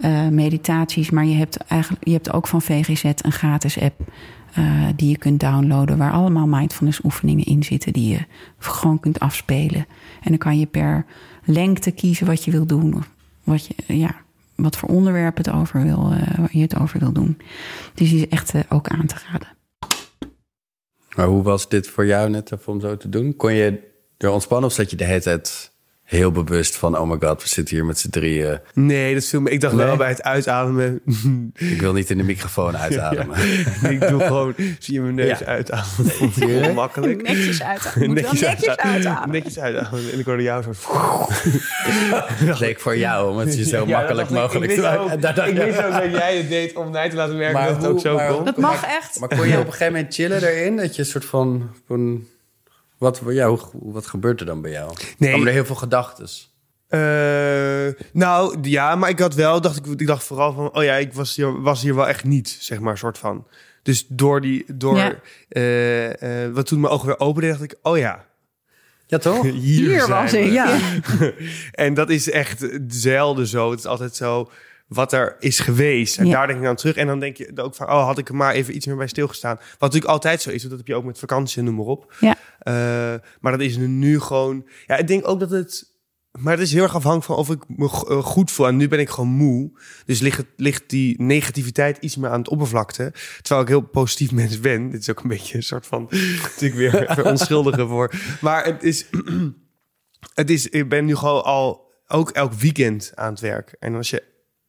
[0.00, 1.10] eh, meditaties.
[1.10, 4.00] Maar je hebt, eigenlijk, je hebt ook van VGZ een gratis app.
[4.54, 5.98] Eh, die je kunt downloaden.
[5.98, 7.92] Waar allemaal mindfulness oefeningen in zitten.
[7.92, 8.24] Die je
[8.58, 9.86] gewoon kunt afspelen.
[10.22, 11.06] En dan kan je per
[11.44, 12.94] lengte kiezen wat je wil doen.
[12.94, 13.10] Of
[13.44, 14.14] wat, je, ja,
[14.54, 17.38] wat voor onderwerp het over wil, waar je het over wil doen.
[17.94, 19.48] Dus die is echt eh, ook aan te raden.
[21.16, 23.36] Maar hoe was dit voor jou net om zo te doen?
[23.36, 23.80] Kon je
[24.18, 25.72] er ontspannen of zat je de hele tijd
[26.08, 26.98] heel bewust van...
[26.98, 28.58] oh my god, we zitten hier met z'n drieën.
[28.74, 29.50] Nee, dat viel me.
[29.50, 29.86] Ik dacht Nee?
[29.86, 31.00] wel bij het uitademen.
[31.72, 33.36] Ik wil niet in de microfoon uitademen.
[33.94, 35.44] ik doe gewoon, zie je mijn neus Ja.
[35.46, 36.04] uitademen.
[36.20, 37.22] Dat ik heel makkelijk.
[37.22, 38.14] Netjes uitademen.
[38.14, 38.42] Wel netjes
[38.76, 39.30] uitademen.
[39.30, 40.12] Netjes uitademen.
[40.12, 40.70] En ik hoorde jou zo...
[42.46, 45.00] Dat leek voor jou, om het je zo Ja, makkelijk mogelijk te maken.
[45.00, 47.64] ook- Dat- dat- Ik wist ook dat jij het deed om mij te laten merken
[47.66, 48.44] dat het ook zo maar- kon.
[48.44, 49.20] Dat mag echt.
[49.20, 50.76] Maar kon je op een gegeven moment chillen erin?
[50.76, 51.70] Dat je een soort van...
[51.86, 52.24] van
[52.98, 54.92] wat, ja, hoe, wat gebeurt er dan bij jou?
[55.18, 55.32] Nee.
[55.32, 56.28] Komen er heel veel gedachten?
[56.88, 60.94] Eh, nou, ja, maar ik had wel, dacht ik, ik dacht vooral van, oh ja,
[60.94, 63.46] ik was hier, was hier wel echt niet, zeg maar, soort van.
[63.82, 65.14] Dus door die, door, Ja.
[65.48, 68.24] eh, eh, wat toen mijn ogen weer openden, dacht ik, oh ja,
[69.06, 69.42] Ja, toch?
[69.42, 70.50] hier, Hier zijn was ik.
[70.52, 70.78] Ja.
[71.84, 73.70] En dat is echt zelden zo.
[73.70, 74.50] Het is altijd zo
[74.88, 76.18] wat er is geweest.
[76.18, 76.32] En Ja.
[76.32, 76.96] daar denk ik aan terug.
[76.96, 79.06] En dan denk je ook van, oh, had ik er maar even iets meer bij
[79.06, 79.56] stilgestaan.
[79.56, 81.84] Wat natuurlijk altijd zo is, want dat heb je ook met vakantie en noem maar
[81.84, 82.14] op.
[82.20, 82.36] Ja.
[82.58, 84.66] Eh, maar dat is nu gewoon...
[84.86, 85.96] Ja, ik denk ook dat het...
[86.38, 88.66] Maar het is heel erg afhankelijk van of ik me eh, goed voel.
[88.66, 89.70] En nu ben ik gewoon moe.
[90.04, 93.12] Dus ligt, ligt die negativiteit iets meer aan het oppervlakte.
[93.40, 94.90] Terwijl ik heel positief mens ben.
[94.90, 96.06] Dit is ook een beetje een soort van...
[96.42, 98.12] natuurlijk weer verontschuldigen voor.
[98.40, 99.06] Maar het is...
[100.34, 103.76] het is, ik ben nu gewoon al ook elk weekend aan het werk.
[103.78, 104.22] En als je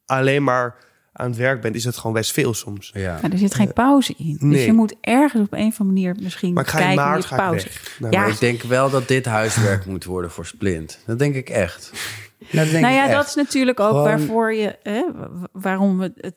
[0.09, 0.75] alleen maar
[1.13, 2.91] aan het werk bent, is het gewoon best veel soms.
[2.93, 3.19] Ja.
[3.21, 4.31] Maar er zit geen pauze in.
[4.31, 4.65] Dus nee.
[4.65, 7.27] je moet ergens op een of andere manier misschien Maar ik ga kijken maart je
[7.27, 7.65] ga ik pauze.
[7.67, 7.95] weg.
[7.99, 10.99] Nou, Ja, Maar ik denk wel dat dit huiswerk moet worden voor Splint.
[11.05, 11.91] Dat denk ik echt.
[12.39, 13.13] Dat denk nou ik ja, echt.
[13.13, 16.35] dat is natuurlijk ook Gewoon- waarvoor je, hè, wa- waarom we het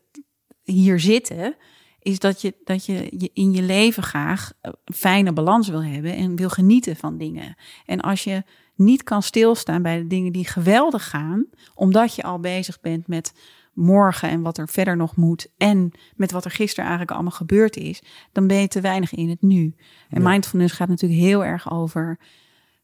[0.62, 1.56] hier zitten,
[1.98, 6.14] is dat je, dat je, je in je leven graag een fijne balans wil hebben
[6.16, 7.54] en wil genieten van dingen.
[7.86, 8.42] En als je
[8.74, 13.32] niet kan stilstaan bij de dingen die geweldig gaan, omdat je al bezig bent met
[13.72, 17.76] morgen en wat er verder nog moet en met wat er gisteren eigenlijk allemaal gebeurd
[17.76, 18.02] is,
[18.32, 19.74] dan ben je te weinig in het nu.
[20.08, 22.18] En mindfulness gaat natuurlijk heel erg over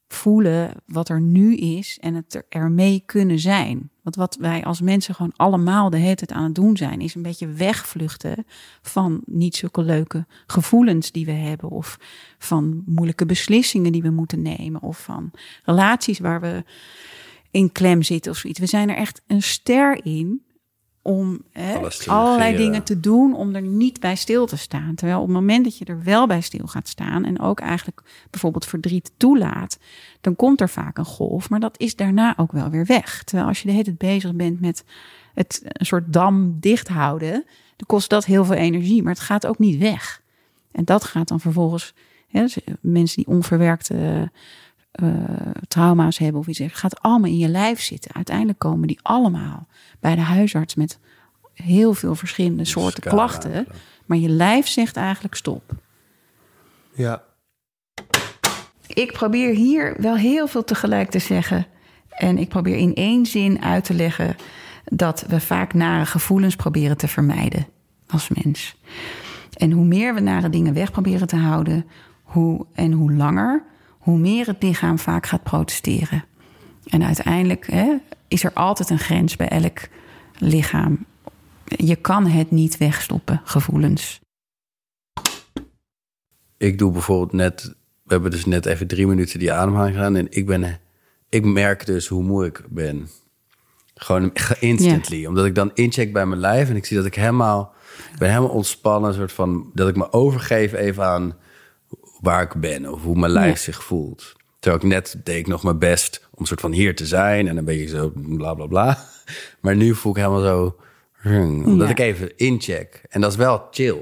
[0.08, 3.90] voelen wat er nu is en het er ermee kunnen zijn.
[4.02, 7.14] Want wat wij als mensen gewoon allemaal de hele tijd aan het doen zijn, is
[7.14, 8.44] een beetje wegvluchten
[8.82, 11.98] van niet zulke leuke gevoelens die we hebben, of
[12.38, 15.30] van moeilijke beslissingen die we moeten nemen, of van
[15.64, 16.64] relaties waar we
[17.50, 18.60] in klem zitten of zoiets.
[18.60, 20.42] We zijn er echt een ster in
[21.02, 24.94] om hè, allerlei dingen te doen om er niet bij stil te staan.
[24.94, 28.02] Terwijl op het moment dat je er wel bij stil gaat staan en ook eigenlijk
[28.30, 29.78] bijvoorbeeld verdriet toelaat,
[30.20, 33.24] dan komt er vaak een golf, maar dat is daarna ook wel weer weg.
[33.24, 34.84] Terwijl als je de hele tijd bezig bent met
[35.34, 37.32] het een soort dam dicht houden,
[37.76, 40.22] dan kost dat heel veel energie, maar het gaat ook niet weg.
[40.72, 41.94] En dat gaat dan vervolgens,
[42.28, 44.30] hè, dus mensen die onverwerkte
[45.02, 45.08] eh,
[45.68, 48.14] trauma's hebben of iets, het gaat allemaal in je lijf zitten.
[48.14, 49.66] Uiteindelijk komen die allemaal
[50.00, 50.98] bij de huisarts met
[51.54, 53.66] heel veel verschillende soorten klachten.
[54.06, 55.62] Maar je lijf zegt eigenlijk stop.
[56.94, 57.22] Ja.
[58.86, 61.66] Ik probeer hier wel heel veel tegelijk te zeggen.
[62.08, 64.36] En ik probeer in één zin uit te leggen
[64.84, 67.66] dat we vaak nare gevoelens proberen te vermijden
[68.06, 68.76] als mens.
[69.52, 71.86] En hoe meer we nare dingen weg proberen te houden,
[72.22, 73.64] hoe, en hoe langer,
[74.08, 76.24] hoe meer het lichaam vaak gaat protesteren.
[76.86, 77.96] En uiteindelijk hè,
[78.28, 79.80] is er altijd een grens bij elk
[80.38, 81.04] lichaam.
[81.64, 84.20] Je kan het niet wegstoppen, gevoelens.
[86.56, 87.74] Ik doe bijvoorbeeld net...
[88.02, 90.16] We hebben dus net even drie minuten die ademhaling gedaan.
[90.16, 90.80] En ik, ben,
[91.28, 93.08] ik merk dus hoe moe ik ben.
[93.94, 95.26] Gewoon instantly.
[95.26, 96.68] Omdat ik dan incheck bij mijn lijf.
[96.68, 97.72] En ik zie dat ik helemaal...
[98.12, 99.10] Ik ben helemaal ontspannen.
[99.10, 99.70] Een soort van...
[99.74, 101.34] Dat ik me overgeef even aan
[102.20, 102.92] waar ik ben.
[102.92, 103.72] Of hoe mijn lijf Ja.
[103.72, 104.32] zich voelt.
[104.60, 107.48] Terwijl ik net deed ik nog mijn best om een soort van hier te zijn.
[107.48, 108.98] En dan ben je zo bla bla bla.
[109.60, 110.76] Maar nu voel ik helemaal zo...
[111.20, 111.92] hmm, Omdat Ja.
[111.92, 113.02] ik even incheck.
[113.08, 113.98] En dat is wel chill.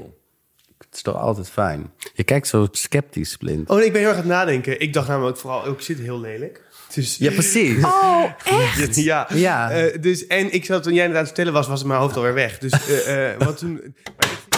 [0.79, 1.91] Het is toch altijd fijn.
[2.14, 3.69] Je kijkt zo sceptisch, Splint.
[3.71, 4.81] Oh, nee, ik ben heel erg aan het nadenken.
[4.81, 6.62] Ik dacht namelijk vooral, ook ik zit heel lelijk.
[6.95, 7.85] Dus, Ja, precies.
[7.85, 8.25] Oh,
[8.81, 8.97] echt?
[8.97, 9.29] ja.
[9.35, 9.71] Ja.
[9.71, 12.17] Eh, dus, en ik zat, toen jij net aan het vertellen was, was mijn hoofd
[12.17, 12.59] alweer weg.
[12.59, 13.73] Dus eh, eh, wat toen...
[13.73, 14.56] maar ik-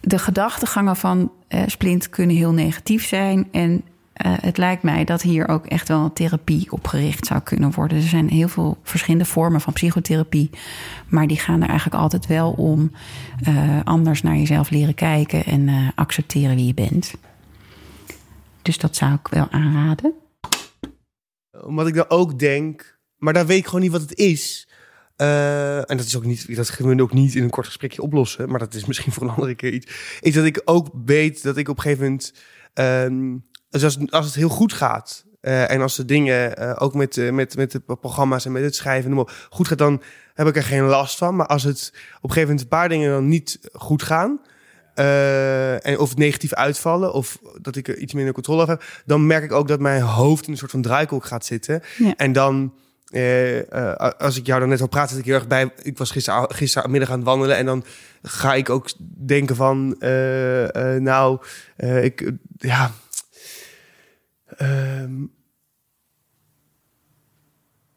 [0.00, 3.48] de gedachtegangen van eh, Splint kunnen heel negatief zijn.
[3.50, 3.82] En
[4.12, 7.72] eh, het lijkt mij dat hier ook echt wel een therapie op gericht zou kunnen
[7.72, 7.96] worden.
[7.96, 10.50] Er zijn heel veel verschillende vormen van psychotherapie.
[11.08, 12.92] Maar die gaan er eigenlijk altijd wel om
[13.42, 17.14] eh, anders naar jezelf leren kijken en accepteren wie je bent.
[18.62, 20.12] Dus dat zou ik wel aanraden.
[21.64, 24.68] Omdat ik dan ook denk, maar daar weet ik gewoon niet wat het is.
[25.20, 28.02] Eh, en dat is ook niet, dat kunnen we ook niet in een kort gesprekje
[28.02, 28.48] oplossen.
[28.48, 30.18] Maar dat is misschien voor een andere keer iets.
[30.20, 32.34] Is dat ik ook weet dat ik op een gegeven moment,
[32.74, 33.36] ehm,
[33.70, 35.24] dus als, als het heel goed gaat.
[35.40, 38.74] eh, en als de dingen, eh, ook met, met, met de programma's en met het
[38.74, 40.02] schrijven, noem maar goed gaat, dan
[40.34, 41.36] heb ik er geen last van.
[41.36, 44.40] Maar als het op een gegeven moment een paar dingen dan niet goed gaan,
[44.94, 49.02] eh, en of het negatief uitvallen, of dat ik er iets minder controle over heb,
[49.06, 51.82] dan merk ik ook dat mijn hoofd in een soort van draaikolk gaat zitten.
[51.98, 52.14] Ja.
[52.16, 52.74] En dan,
[53.10, 55.72] eh, eh, als ik jou dan net al praat, zit ik heel erg bij.
[55.82, 57.84] Ik was gister, gistermiddag aan het wandelen en dan
[58.22, 58.90] ga ik ook
[59.26, 61.38] denken van, eh, nou,
[61.76, 62.90] ik, ja.
[64.56, 65.12] ehm,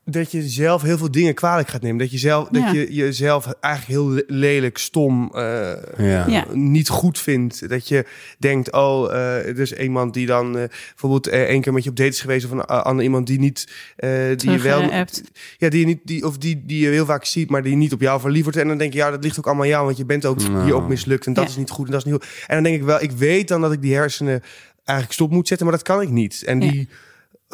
[0.06, 1.98] dat je zelf heel veel dingen kwalijk gaat nemen.
[1.98, 2.60] Dat je zelf, Ja.
[2.66, 6.28] dat je jezelf eigenlijk heel le- lelijk, stom, eh, Ja.
[6.28, 6.46] Ja.
[6.54, 7.70] niet goed vindt.
[7.70, 8.06] Dat je
[8.38, 11.96] denkt, oh, eh er is iemand die dan eh, bijvoorbeeld één keer met je op
[11.96, 14.82] date is geweest of een ander iemand die niet, eh, die je wel,
[15.58, 17.94] ja, die je niet, die of die die je heel vaak ziet, maar die niet
[17.94, 18.58] op jou verliefd wordt.
[18.60, 20.48] En dan denk je, ja, dat ligt ook allemaal aan jou, want je bent ook
[20.48, 20.64] Nou.
[20.64, 21.50] hier ook mislukt en dat Ja.
[21.50, 22.46] is niet goed en dat is niet goed.
[22.48, 24.42] En dan denk ik wel, ik weet dan dat ik die hersenen
[24.84, 26.44] eigenlijk stop moet zetten, maar dat kan ik niet.
[26.46, 26.72] En Ja.
[26.72, 26.88] die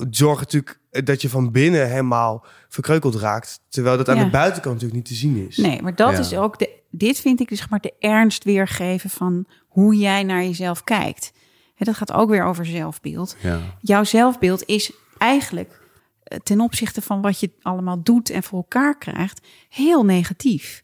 [0.10, 4.24] zorgen natuurlijk dat je van binnen helemaal verkreukeld raakt, terwijl dat aan Ja.
[4.24, 5.58] de buitenkant natuurlijk niet te zien is.
[5.58, 6.20] Nee, maar dat Ja.
[6.20, 6.78] is ook de.
[6.92, 11.32] Dit vind ik dus zeg maar de ernst weergeven van hoe jij naar jezelf kijkt.
[11.76, 13.36] Hè, dat gaat ook weer over zelfbeeld.
[13.42, 13.60] Ja.
[13.82, 15.82] Jouw zelfbeeld is eigenlijk
[16.24, 20.82] eh, ten opzichte van wat je allemaal doet en voor elkaar krijgt, heel negatief.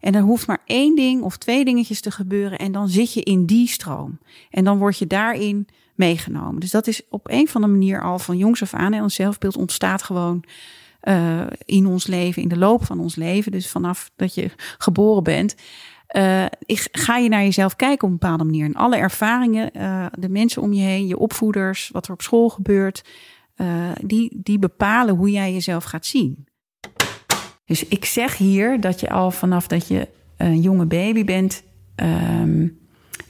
[0.00, 2.58] En er hoeft maar één ding of twee dingetjes te gebeuren.
[2.58, 4.18] En dan zit je in die stroom.
[4.50, 5.68] En dan word je daarin
[6.02, 6.60] meegenomen.
[6.60, 8.92] Dus dat is op een of andere manier al van jongs af aan.
[8.92, 10.44] En ons zelfbeeld ontstaat gewoon
[11.02, 13.52] uh, in ons leven, in de loop van ons leven.
[13.52, 15.54] Dus vanaf dat je geboren bent.
[16.16, 18.64] Uh, ik, ga je naar jezelf kijken op een bepaalde manier.
[18.64, 22.48] En alle ervaringen, uh, de mensen om je heen, je opvoeders, wat er op school
[22.48, 23.04] gebeurt,
[24.00, 26.46] die, die bepalen hoe jij jezelf gaat zien.
[27.64, 31.62] Dus ik zeg hier dat je al vanaf dat je een jonge baby bent,
[31.96, 32.81] um,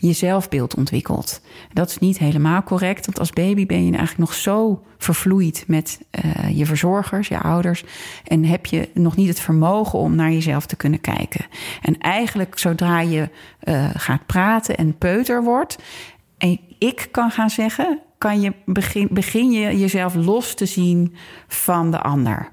[0.09, 1.41] je zelfbeeld ontwikkelt.
[1.73, 6.01] Dat is niet helemaal correct, want als baby ben je eigenlijk nog zo vervloeid met
[6.25, 7.85] uh, je verzorgers, je ouders,
[8.25, 11.47] en heb je nog niet het vermogen om naar jezelf te kunnen kijken.
[11.83, 13.29] En eigenlijk zodra je
[13.65, 15.79] uh, gaat praten en peuter wordt,
[16.39, 21.15] en ik kan gaan zeggen, kan je begin, begin je jezelf los te zien
[21.49, 22.49] van de ander.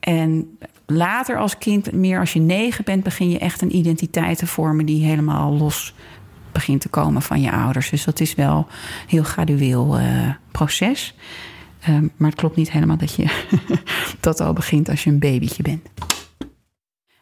[0.00, 4.46] En later als kind, meer als je negen bent, begin je echt een identiteit te
[4.46, 5.94] vormen die helemaal los
[6.58, 7.90] begint te komen van je ouders.
[7.90, 11.14] Dus dat is wel een heel gradueel uh, proces.
[11.88, 13.46] Um, maar het klopt niet helemaal dat je
[14.20, 15.88] dat al begint als je een babytje bent.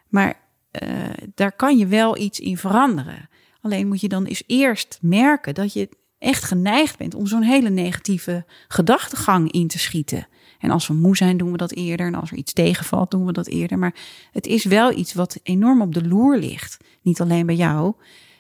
[0.09, 0.35] Maar
[0.83, 0.91] uh,
[1.35, 3.29] daar kan je wel iets in veranderen.
[3.61, 7.71] Alleen moet je dan eens eerst merken dat je echt geneigd bent om zo'n hele
[7.71, 10.27] negatieve gedachtegang in te schieten.
[10.59, 12.07] En als we moe zijn, doen we dat eerder.
[12.07, 13.79] En als er iets tegenvalt, doen we dat eerder.
[13.79, 13.95] Maar
[14.33, 16.77] het is wel iets wat enorm op de loer ligt.
[17.03, 17.95] Niet alleen bij jou.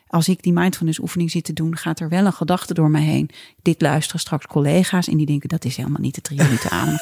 [0.09, 3.03] Als ik die mindfulness oefening zit te doen, gaat er wel een gedachte door mij
[3.03, 3.31] heen.
[3.63, 6.99] Dit luisteren straks collega's en die denken dat is helemaal niet de drie minuten aan.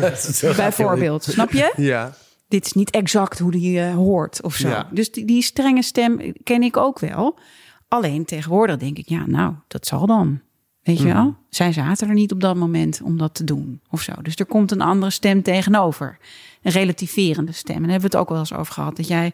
[0.56, 1.72] Bijvoorbeeld, snap je?
[1.76, 2.14] Ja.
[2.48, 4.68] Dit is niet exact hoe die uh, hoort of zo.
[4.68, 4.88] Ja.
[4.90, 7.38] Dus die, die strenge stem ken ik ook wel.
[7.88, 10.40] Alleen tegenwoordig denk ik, ja, nou, dat zal dan.
[10.82, 11.36] Weet je wel?
[11.48, 14.12] Zij zaten er niet op dat moment om dat te doen of zo.
[14.22, 16.18] Dus er komt een andere stem tegenover.
[16.62, 17.76] Een relativerende stem.
[17.76, 18.96] En daar hebben we het ook wel eens over gehad.
[18.96, 19.32] Dat jij,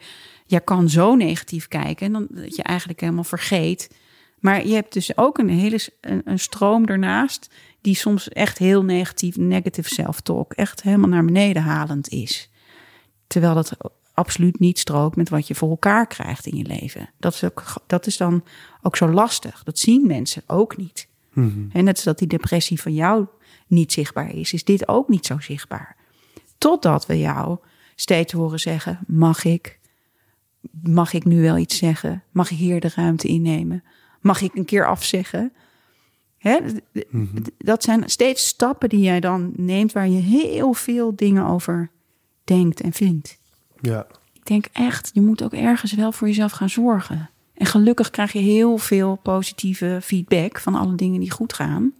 [0.48, 3.90] jij kan zo negatief kijken en dan dat je eigenlijk helemaal vergeet.
[4.38, 8.84] Maar je hebt dus ook een hele een, een stroom ernaast die soms echt heel
[8.84, 12.50] negatief, negative self-talk, echt helemaal naar beneden halend is.
[13.26, 13.76] Terwijl dat
[14.14, 17.10] absoluut niet strookt met wat je voor elkaar krijgt in je leven.
[17.18, 18.44] Dat is, ook, dat is dan
[18.82, 19.62] ook zo lastig.
[19.62, 21.08] Dat zien mensen ook niet.
[21.32, 21.66] Mhm.
[21.72, 23.26] En net als dat die depressie van jou
[23.66, 25.96] niet zichtbaar is, is dit ook niet zo zichtbaar.
[26.58, 27.58] Totdat we jou
[27.94, 29.77] steeds horen zeggen: mag ik?
[30.82, 32.22] Mag ik nu wel iets zeggen?
[32.32, 33.84] Mag ik hier de ruimte innemen?
[34.20, 35.52] Mag ik een keer afzeggen?
[36.38, 36.58] Hè?
[37.58, 41.90] Dat zijn steeds stappen die jij dan neemt waar je heel veel dingen over
[42.44, 43.38] denkt en vindt.
[43.80, 44.06] Ja.
[44.32, 47.30] Ik denk echt, je moet ook ergens wel voor jezelf gaan zorgen.
[47.54, 51.92] En gelukkig krijg je heel veel positieve feedback van alle dingen die goed gaan.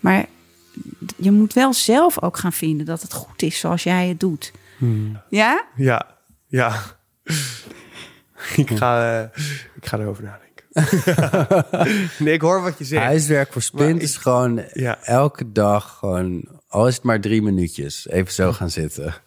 [0.00, 0.26] Maar
[1.16, 4.52] je moet wel zelf ook gaan vinden dat het goed is zoals jij het doet.
[4.78, 5.20] Hmm.
[5.30, 5.64] Ja?
[5.76, 6.16] Ja.
[6.46, 6.82] Ja.
[8.56, 9.28] ik, ga, uh,
[9.76, 10.44] ik ga erover nadenken.
[12.24, 13.04] nee, ik hoor wat je zegt.
[13.04, 14.98] Huiswerk voor Spint is gewoon Ja.
[15.02, 19.14] elke dag gewoon, al is het maar drie minuutjes, even zo gaan zitten.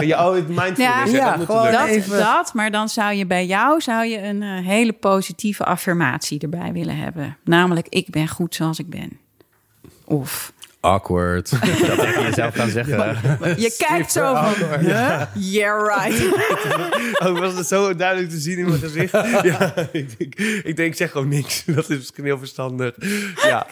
[0.00, 1.12] Ja, oh, het mindfulness.
[1.12, 1.72] Ja, dat moet gewoon.
[1.72, 5.64] Dat, Even- dat, maar dan zou je bij jou zou je een eh, hele positieve
[5.64, 7.36] affirmatie erbij willen hebben.
[7.44, 9.18] Namelijk, ik ben goed zoals ik ben.
[10.04, 11.50] Of Awkward.
[11.86, 12.96] Dat tegen jezelf gaan zeggen.
[13.60, 15.22] je kijkt zo van, huh?
[15.34, 16.22] yeah right.
[17.28, 19.12] Oh, was het zo duidelijk te zien in mijn gezicht?
[19.52, 21.62] Ja, ik denk, ik denk, zeg gewoon niks.
[21.66, 22.94] Dat is misschien heel verstandig.
[23.42, 23.66] Ja.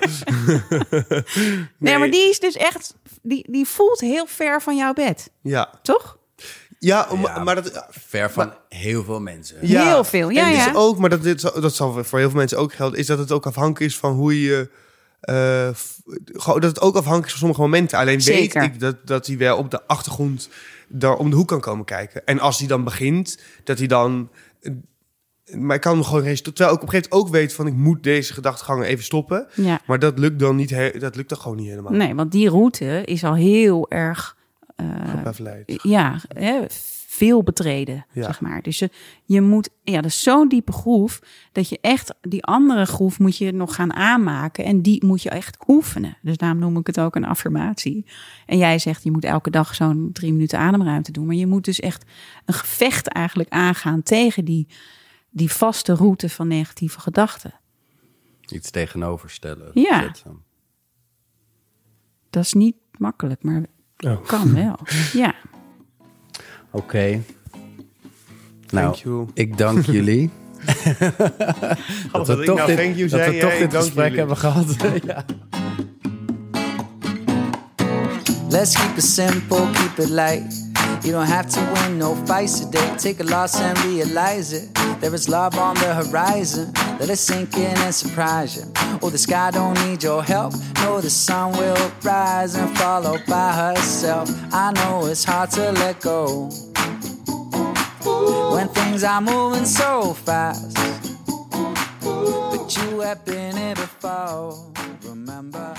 [1.78, 5.70] Nee, maar die is dus echt, die, die voelt heel ver van jouw bed, Ja,
[5.82, 6.18] toch?
[6.78, 7.38] ja, om- Ja.
[7.42, 7.86] maar dat...
[7.90, 9.56] Ver van heel veel mensen.
[9.60, 9.84] Ja.
[9.86, 10.72] Heel veel, ja, en dus ja.
[10.74, 13.18] ook, maar dat, dit, zal- dat zal voor heel veel mensen ook gelden, is dat
[13.18, 14.68] het ook afhankelijk is van hoe je...
[15.20, 17.98] gewoon dat het ook afhankelijk is van sommige momenten.
[17.98, 18.60] Alleen Zeker.
[18.60, 20.48] weet ik dat, dat hij wel op de achtergrond
[20.88, 22.24] daar om de hoek kan komen kijken.
[22.26, 24.30] En als hij dan begint, dat hij dan...
[24.60, 24.72] eh,
[25.54, 26.22] Maar ik kan hem gewoon...
[26.22, 27.66] res- Terwijl ik op een gegeven moment ook weet van...
[27.66, 29.46] ik moet deze gedachtegangen even stoppen.
[29.54, 29.80] Ja.
[29.86, 31.92] Maar dat lukt dan niet, dat lukt dan gewoon niet helemaal.
[31.92, 34.36] Nee, want die route is al heel erg,
[35.06, 35.78] Gepavleid.
[35.82, 36.60] ja, hè,
[37.16, 38.22] veel betreden, Ja.
[38.22, 38.62] zeg maar.
[38.62, 38.90] Dus je,
[39.24, 41.20] je moet, ja, dat is zo'n diepe groef,
[41.52, 45.30] dat je echt, die andere groef moet je nog gaan aanmaken en die moet je
[45.30, 46.16] echt oefenen.
[46.22, 48.06] Dus daarom noem ik het ook een affirmatie.
[48.46, 51.64] En jij zegt, je moet elke dag zo'n drie minuten ademruimte doen, maar je moet
[51.64, 52.04] dus echt
[52.44, 54.66] een gevecht eigenlijk aangaan tegen die,
[55.30, 57.54] die vaste route van negatieve gedachten.
[58.48, 59.70] Iets tegenoverstellen.
[59.74, 60.00] Ja.
[60.02, 60.42] zetten.
[62.30, 63.62] Dat is niet makkelijk, maar
[63.98, 64.26] Oh.
[64.26, 64.78] kan wel.
[65.12, 65.34] Ja.
[66.76, 67.22] Oké.
[68.70, 69.26] Nou, you.
[69.34, 70.30] ik dank jullie.
[72.12, 74.18] dat we ik toch nou dit, thank you dat zei, we toch dit gesprek jullie.
[74.18, 74.64] hebben gehad.
[75.06, 75.24] ja.
[78.48, 80.64] Let's keep it simple, keep it light.
[81.02, 82.96] You don't have to win no fights today.
[82.96, 84.68] Take a loss and realize it.
[85.00, 86.72] There is love on the horizon.
[86.98, 88.64] Let it sink in and surprise you.
[89.02, 90.54] Oh, the sky don't need your help.
[90.82, 94.30] No, the sun will rise and follow by herself.
[94.52, 96.48] I know it's hard to let go
[98.50, 100.76] when things are moving so fast.
[102.50, 103.56] But you have been
[105.02, 105.72] remember,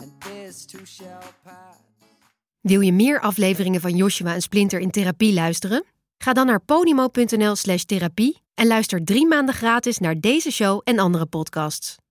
[0.00, 1.80] and this too shall pass.
[2.60, 5.84] Wil je meer afleveringen van Joshua en Splinter in therapie luisteren?
[6.18, 10.98] Ga dan naar podimo.nl slash therapie en luister drie maanden gratis naar deze show en
[10.98, 12.01] andere podcasts.